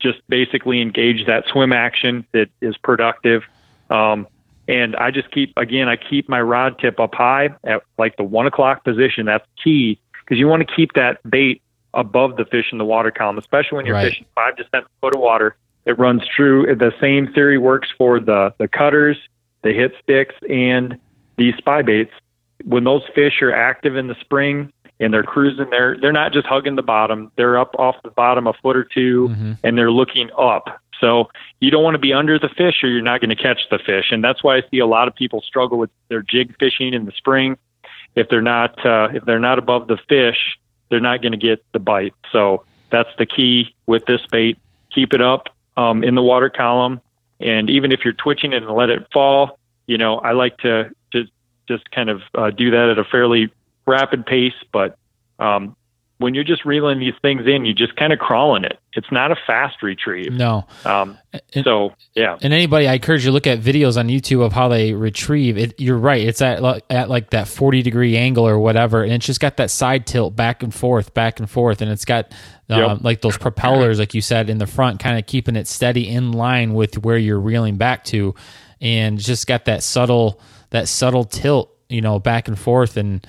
[0.01, 3.43] just basically engage that swim action that is productive.
[3.91, 4.27] Um,
[4.67, 8.25] and I just keep again, I keep my rod tip up high at like the
[8.25, 9.27] one o'clock position.
[9.27, 11.61] That's key because you want to keep that bait
[11.95, 14.09] above the fish in the water column, especially when you're Right.
[14.11, 15.57] fishing five to seven foot of water.
[15.87, 16.75] It runs true.
[16.75, 19.17] The same theory works for the the cutters,
[19.63, 20.99] the hit sticks, and
[21.37, 22.13] these spy baits.
[22.65, 24.71] When those fish are active in the spring
[25.01, 27.33] and they're cruising, they're they're not just hugging the bottom.
[27.37, 29.59] They're up off the bottom a foot or 2 Mhm.
[29.65, 30.69] and they're looking up.
[31.01, 31.31] So
[31.61, 33.79] you don't want to be under the fish, or you're not going to catch the
[33.79, 34.13] fish.
[34.13, 37.07] And that's why I see a lot of people struggle with their jig fishing in
[37.07, 37.57] the spring.
[38.17, 40.59] If they're not uh, if they're not above the fish,
[40.91, 42.15] they're not going to get the bite.
[42.33, 44.59] So that's the key with this bait.
[44.95, 47.01] Keep it up um, in the water column,
[47.39, 50.91] and even if you're twitching it and let it fall, you know I like to
[51.13, 51.25] to
[51.69, 53.53] just kind of uh, do that at a fairly
[53.87, 54.55] rapid pace.
[54.73, 54.97] But
[55.39, 55.77] um,
[56.21, 58.79] when you're just reeling these things in, you just kind of crawling it.
[58.93, 60.33] It's not a fast retrieve.
[60.33, 60.67] No.
[60.85, 61.17] Um,
[61.55, 64.53] And- so yeah, And anybody, I encourage you to look at videos on YouTube of
[64.53, 65.75] how they retrieve it.
[65.81, 69.41] You're right; it's at at like that 40 degree angle or whatever, and it's just
[69.41, 72.33] got that side tilt back and forth, back and forth, and it's got
[72.69, 72.99] um, Yep.
[73.03, 76.33] like those propellers, like you said, in the front, kind of keeping it steady in
[76.33, 78.35] line with where you're reeling back to,
[78.81, 80.41] and just got that subtle
[80.71, 83.27] that subtle tilt, you know, back and forth, and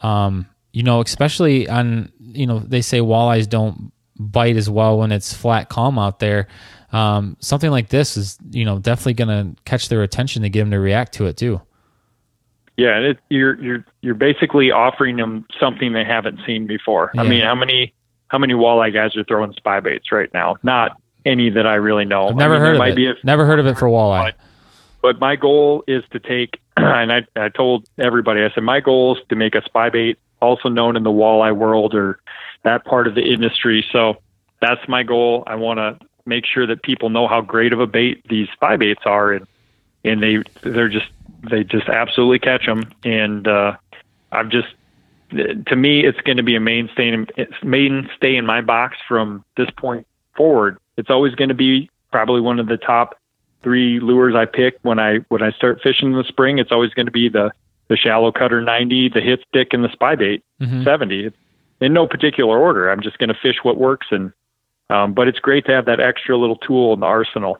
[0.00, 5.12] um, you know, especially on you know they say walleyes don't bite as well when
[5.12, 6.48] it's flat calm out there.
[6.92, 10.60] Um, something like this is you know definitely going to catch their attention to get
[10.60, 11.60] them to react to it too.
[12.76, 17.10] yeah, and it, you're you're you're basically offering them something they haven't seen before.
[17.16, 17.94] I mean, how many
[18.28, 20.56] how many walleye guys are throwing spy baits right now?
[20.62, 22.28] Not any that I really know.
[22.28, 22.96] I've never I mean, heard of might it.
[22.96, 24.32] Be a, never heard of it for walleye.
[25.02, 29.16] but my goal is to take, and I, I told everybody, I said, my goal
[29.16, 32.18] is to make a spy bait, also known in the walleye world or
[32.64, 33.84] that part of the industry.
[33.92, 34.18] So
[34.60, 35.44] that's my goal.
[35.46, 38.76] I want to make sure that people know how great of a bait these spy
[38.76, 39.46] baits are, and
[40.04, 41.08] and they they're just
[41.50, 42.90] they just absolutely catch them.
[43.04, 43.76] And uh,
[44.30, 44.68] I've just
[45.30, 47.26] to me, it's going to be a mainstay in,
[47.62, 50.06] mainstay in my box from this point
[50.36, 50.78] forward.
[50.96, 53.16] It's always going to be probably one of the top
[53.62, 56.58] three lures I pick when I when I start fishing in the spring.
[56.58, 57.52] It's always going to be the
[57.88, 60.84] the shallow cutter 90, the hit stick, and the spy bait mm-hmm.
[60.84, 61.26] 70.
[61.26, 61.36] It's
[61.82, 62.88] in no particular order.
[62.88, 64.32] I'm just going to fish what works and
[64.92, 67.56] um, but it's great to have that extra little tool in the arsenal.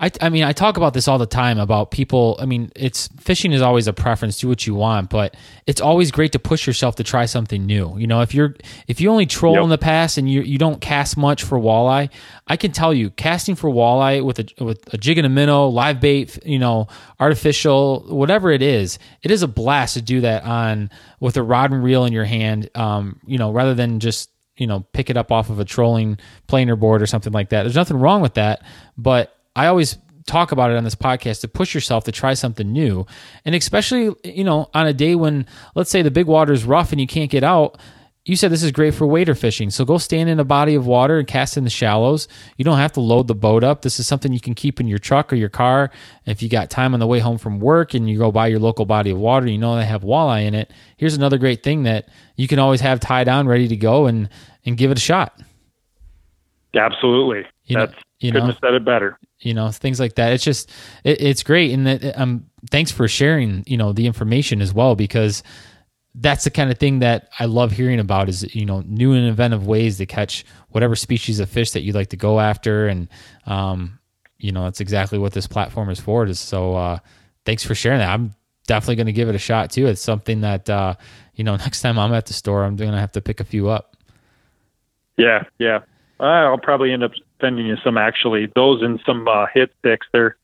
[0.00, 2.36] I, I mean, I talk about this all the time about people.
[2.40, 4.40] I mean, it's fishing is always a preference.
[4.40, 5.36] Do what you want, but
[5.68, 7.96] it's always great to push yourself to try something new.
[7.96, 8.56] You know, if you're
[8.88, 9.62] if you only troll yep.
[9.62, 12.10] in the past and you you don't cast much for walleye,
[12.48, 15.68] I can tell you, casting for walleye with a with a jig and a minnow,
[15.68, 16.88] live bait, you know,
[17.20, 21.70] artificial, whatever it is, it is a blast to do that on with a rod
[21.70, 22.68] and reel in your hand.
[22.74, 26.18] Um, you know, rather than just you know pick it up off of a trolling
[26.46, 27.62] planer board or something like that.
[27.62, 28.62] There's nothing wrong with that,
[28.96, 32.70] but I always talk about it on this podcast to push yourself to try something
[32.70, 33.06] new.
[33.44, 36.92] And especially, you know, on a day when let's say the big water is rough
[36.92, 37.78] and you can't get out,
[38.24, 39.70] you said this is great for wader fishing.
[39.70, 42.28] So go stand in a body of water and cast in the shallows.
[42.56, 43.82] You don't have to load the boat up.
[43.82, 45.90] This is something you can keep in your truck or your car.
[46.24, 48.60] If you got time on the way home from work and you go by your
[48.60, 50.72] local body of water, you know they have walleye in it.
[50.96, 54.28] Here's another great thing that you can always have tied on, ready to go and
[54.64, 55.40] and give it a shot.
[56.74, 57.44] Absolutely.
[57.64, 59.18] You That's know, you couldn't know, have said it better.
[59.40, 60.32] You know, things like that.
[60.32, 60.70] It's just
[61.02, 64.94] it, it's great and that um thanks for sharing, you know, the information as well
[64.94, 65.42] because
[66.14, 69.26] that's the kind of thing that I love hearing about is you know new and
[69.26, 72.86] inventive ways to catch whatever species of fish that you'd like to go after.
[72.86, 73.08] And
[73.46, 73.98] um,
[74.38, 76.26] you know that's exactly what this platform is for.
[76.26, 76.98] Is so uh,
[77.44, 78.10] thanks for sharing that.
[78.10, 78.34] I'm
[78.66, 79.86] definitely going to give it a shot too.
[79.86, 80.94] It's something that uh,
[81.34, 83.44] you know next time I'm at the store I'm going to have to pick a
[83.44, 83.96] few up.
[85.16, 85.80] Yeah yeah.
[86.20, 88.52] I'll probably end up sending you some actually.
[88.54, 90.36] Those and some uh, hit sticks they're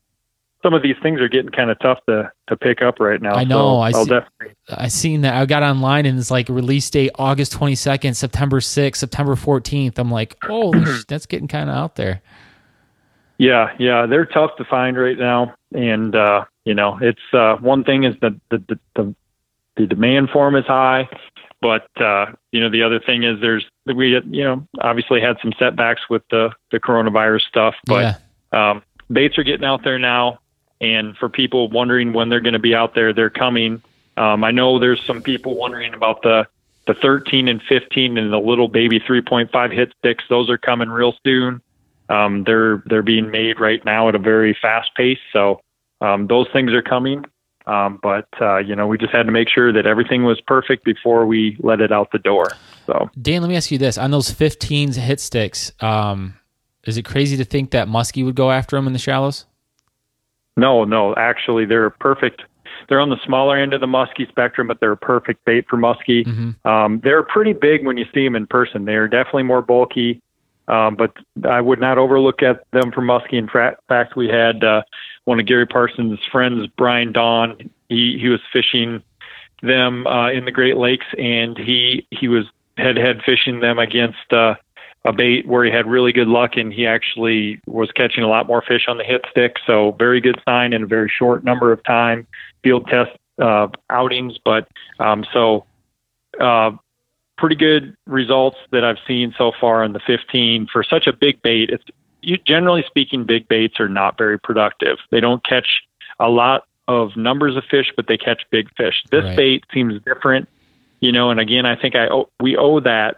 [0.61, 3.33] some of these things are getting kind of tough to to pick up right now.
[3.33, 3.75] I know.
[3.75, 4.55] So I see, definitely.
[4.69, 5.35] I seen that.
[5.35, 9.97] I got online and it's like release date August twenty second, September sixth, September fourteenth.
[9.97, 10.73] I'm like, oh,
[11.07, 12.21] that's getting kind of out there.
[13.37, 17.85] Yeah, yeah, they're tough to find right now, and uh, you know, it's uh, one
[17.85, 19.15] thing is that the, the the
[19.77, 21.07] the demand for them is high,
[21.61, 25.53] but uh, you know, the other thing is there's we you know obviously had some
[25.57, 28.17] setbacks with the the coronavirus stuff, but
[28.53, 28.71] yeah.
[28.71, 30.39] um, baits are getting out there now
[30.81, 33.81] and for people wondering when they're going to be out there, they're coming.
[34.17, 36.47] Um, I know there's some people wondering about the
[36.87, 40.23] the 13 and 15 and the little baby 3.5 hit sticks.
[40.27, 41.61] Those are coming real soon.
[42.09, 45.19] Um, they're they're being made right now at a very fast pace.
[45.31, 45.61] So
[46.01, 47.25] um, those things are coming.
[47.67, 50.83] Um, but uh, you know, we just had to make sure that everything was perfect
[50.83, 52.53] before we let it out the door.
[52.87, 56.33] So Dan, let me ask you this: on those 15s hit sticks, um,
[56.85, 59.45] is it crazy to think that muskie would go after them in the shallows?
[60.59, 61.15] No, no.
[61.15, 62.41] Actually, they're perfect.
[62.87, 65.77] They're on the smaller end of the muskie spectrum, but they're a perfect bait for
[65.77, 66.25] muskie.
[66.25, 66.67] Mm-hmm.
[66.67, 68.85] Um, they're pretty big when you see them in person.
[68.85, 70.21] They're definitely more bulky,
[70.67, 71.13] um, but
[71.47, 73.33] I would not overlook at them for muskie.
[73.33, 74.81] In fact, we had uh,
[75.25, 77.69] one of Gary Parsons' friends, Brian Don.
[77.89, 79.03] He he was fishing
[79.61, 82.45] them uh, in the Great Lakes, and he he was
[82.77, 84.31] head head fishing them against.
[84.31, 84.55] Uh,
[85.05, 88.47] a bait where he had really good luck and he actually was catching a lot
[88.47, 89.55] more fish on the hit stick.
[89.65, 92.27] So very good sign in a very short number of time
[92.63, 94.37] field test uh, outings.
[94.43, 94.67] But
[94.99, 95.65] um, so
[96.39, 96.71] uh,
[97.37, 101.41] pretty good results that I've seen so far in the 15 for such a big
[101.41, 101.69] bait.
[101.69, 101.83] It's
[102.21, 104.97] you, generally speaking, big baits are not very productive.
[105.09, 105.81] They don't catch
[106.19, 109.03] a lot of numbers of fish, but they catch big fish.
[109.09, 109.37] This right.
[109.37, 110.49] bait seems different,
[110.99, 111.31] you know.
[111.31, 112.07] And again, I think I
[112.41, 113.17] we owe that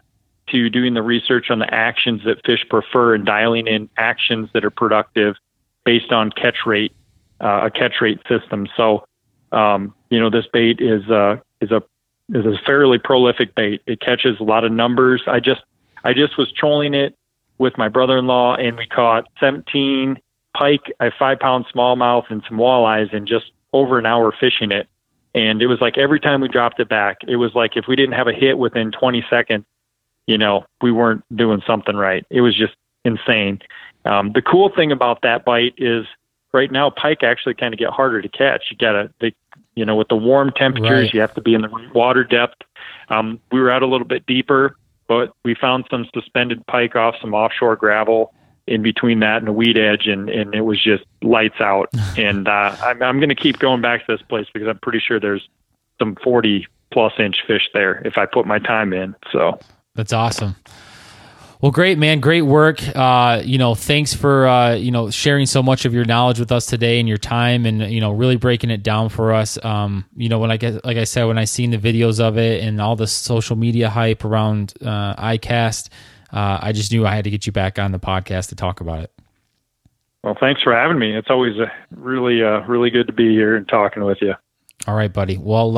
[0.51, 4.63] to doing the research on the actions that fish prefer and dialing in actions that
[4.63, 5.35] are productive
[5.85, 6.93] based on catch rate,
[7.39, 8.67] uh, a catch rate system.
[8.77, 9.05] So,
[9.51, 11.81] um, you know, this bait is uh, is a
[12.33, 13.81] is a fairly prolific bait.
[13.85, 15.23] It catches a lot of numbers.
[15.27, 15.61] I just
[16.03, 17.15] I just was trolling it
[17.57, 20.17] with my brother-in-law, and we caught 17
[20.57, 24.87] pike, a five-pound smallmouth, and some walleyes in just over an hour fishing it.
[25.33, 27.95] And it was like every time we dropped it back, it was like if we
[27.95, 29.65] didn't have a hit within 20 seconds,
[30.27, 32.25] you know, we weren't doing something right.
[32.29, 33.59] It was just insane.
[34.05, 36.05] Um, the cool thing about that bite is
[36.53, 38.65] right now pike actually kind of get harder to catch.
[38.71, 39.31] You got to,
[39.75, 41.13] you know, with the warm temperatures, right.
[41.13, 42.61] you have to be in the water depth.
[43.09, 44.75] Um, we were out a little bit deeper,
[45.07, 48.33] but we found some suspended pike off some offshore gravel
[48.67, 51.89] in between that and a weed edge, and, and it was just lights out.
[52.17, 54.99] and uh, I'm, I'm going to keep going back to this place because I'm pretty
[54.99, 55.47] sure there's
[55.99, 59.15] some 40 plus inch fish there if I put my time in.
[59.31, 59.59] So
[59.95, 60.55] that's awesome.
[61.61, 62.21] Well, great, man.
[62.21, 62.81] Great work.
[62.95, 66.51] Uh, you know, thanks for, uh, you know, sharing so much of your knowledge with
[66.51, 69.63] us today and your time and, you know, really breaking it down for us.
[69.63, 72.39] Um, you know, when I get, like I said, when I seen the videos of
[72.39, 75.89] it and all the social media hype around, uh, ICAST,
[76.33, 78.81] uh, I just knew I had to get you back on the podcast to talk
[78.81, 79.11] about it.
[80.23, 81.15] Well, thanks for having me.
[81.15, 84.33] It's always a really, uh, really good to be here and talking with you.
[84.87, 85.37] All right, buddy.
[85.37, 85.77] Well,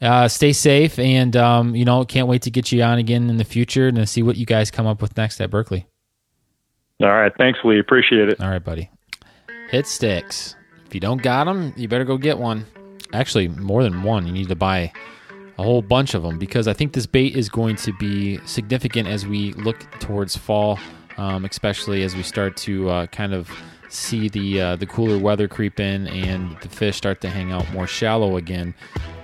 [0.00, 3.36] uh, stay safe, and um, you know, can't wait to get you on again in
[3.36, 5.86] the future and to see what you guys come up with next at Berkley.
[7.02, 7.78] All right, thanks, Lee.
[7.78, 8.40] Appreciate it.
[8.40, 8.90] All right, buddy.
[9.70, 10.54] Hit sticks.
[10.86, 12.64] If you don't got them, you better go get one.
[13.12, 14.26] Actually, more than one.
[14.26, 14.92] You need to buy
[15.58, 19.08] a whole bunch of them because I think this bait is going to be significant
[19.08, 20.78] as we look towards fall,
[21.16, 23.50] um, especially as we start to uh, kind of
[23.88, 27.70] see the uh, the cooler weather creep in and the fish start to hang out
[27.72, 28.74] more shallow again.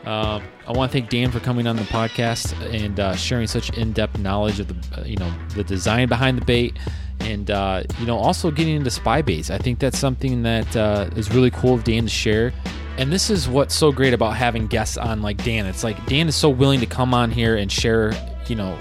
[0.04, 3.70] Uh, I want to thank Dan for coming on the podcast and uh, sharing such
[3.76, 6.76] in-depth knowledge of the uh, you know the design behind the bait
[7.20, 9.50] and uh, you know also getting into spy baits.
[9.50, 12.52] I think that's something that uh, is really cool of Dan to share.
[12.98, 15.66] And this is what's so great about having guests on like Dan.
[15.66, 18.12] It's like Dan is so willing to come on here and share
[18.48, 18.76] you know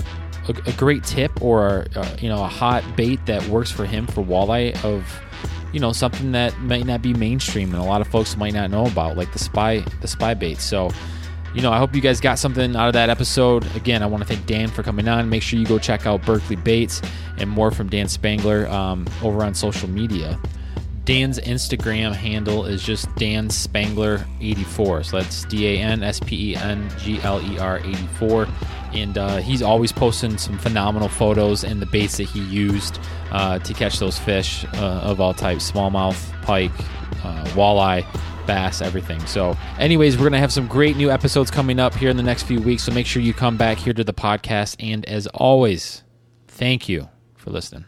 [0.48, 1.86] a, a great tip or
[2.20, 5.22] you know a hot bait that works for him for walleye of
[5.72, 8.70] you know something that might not be mainstream and a lot of folks might not
[8.70, 10.60] know about like the spy the spy bait.
[10.60, 10.92] So
[11.54, 13.66] you know i hope you guys got something out of that episode.
[13.76, 15.30] Again i want to thank dan for coming on.
[15.30, 17.02] Make sure you go check out berkley baits
[17.38, 20.40] and more from dan spengler um, over on social media
[21.06, 28.48] dan's instagram handle is just dan spengler 84 so that's d-a-n-s-p-e-n-g-l-e-r 84
[28.94, 33.00] and uh, he's always posting some phenomenal photos and the baits that he used
[33.32, 36.72] uh, to catch those fish uh, of all types smallmouth, pike,
[37.24, 38.06] uh, walleye,
[38.46, 39.20] bass, everything.
[39.26, 42.24] So, anyways, we're going to have some great new episodes coming up here in the
[42.24, 42.84] next few weeks.
[42.84, 44.76] So, make sure you come back here to the podcast.
[44.80, 46.04] And as always,
[46.48, 47.86] thank you for listening.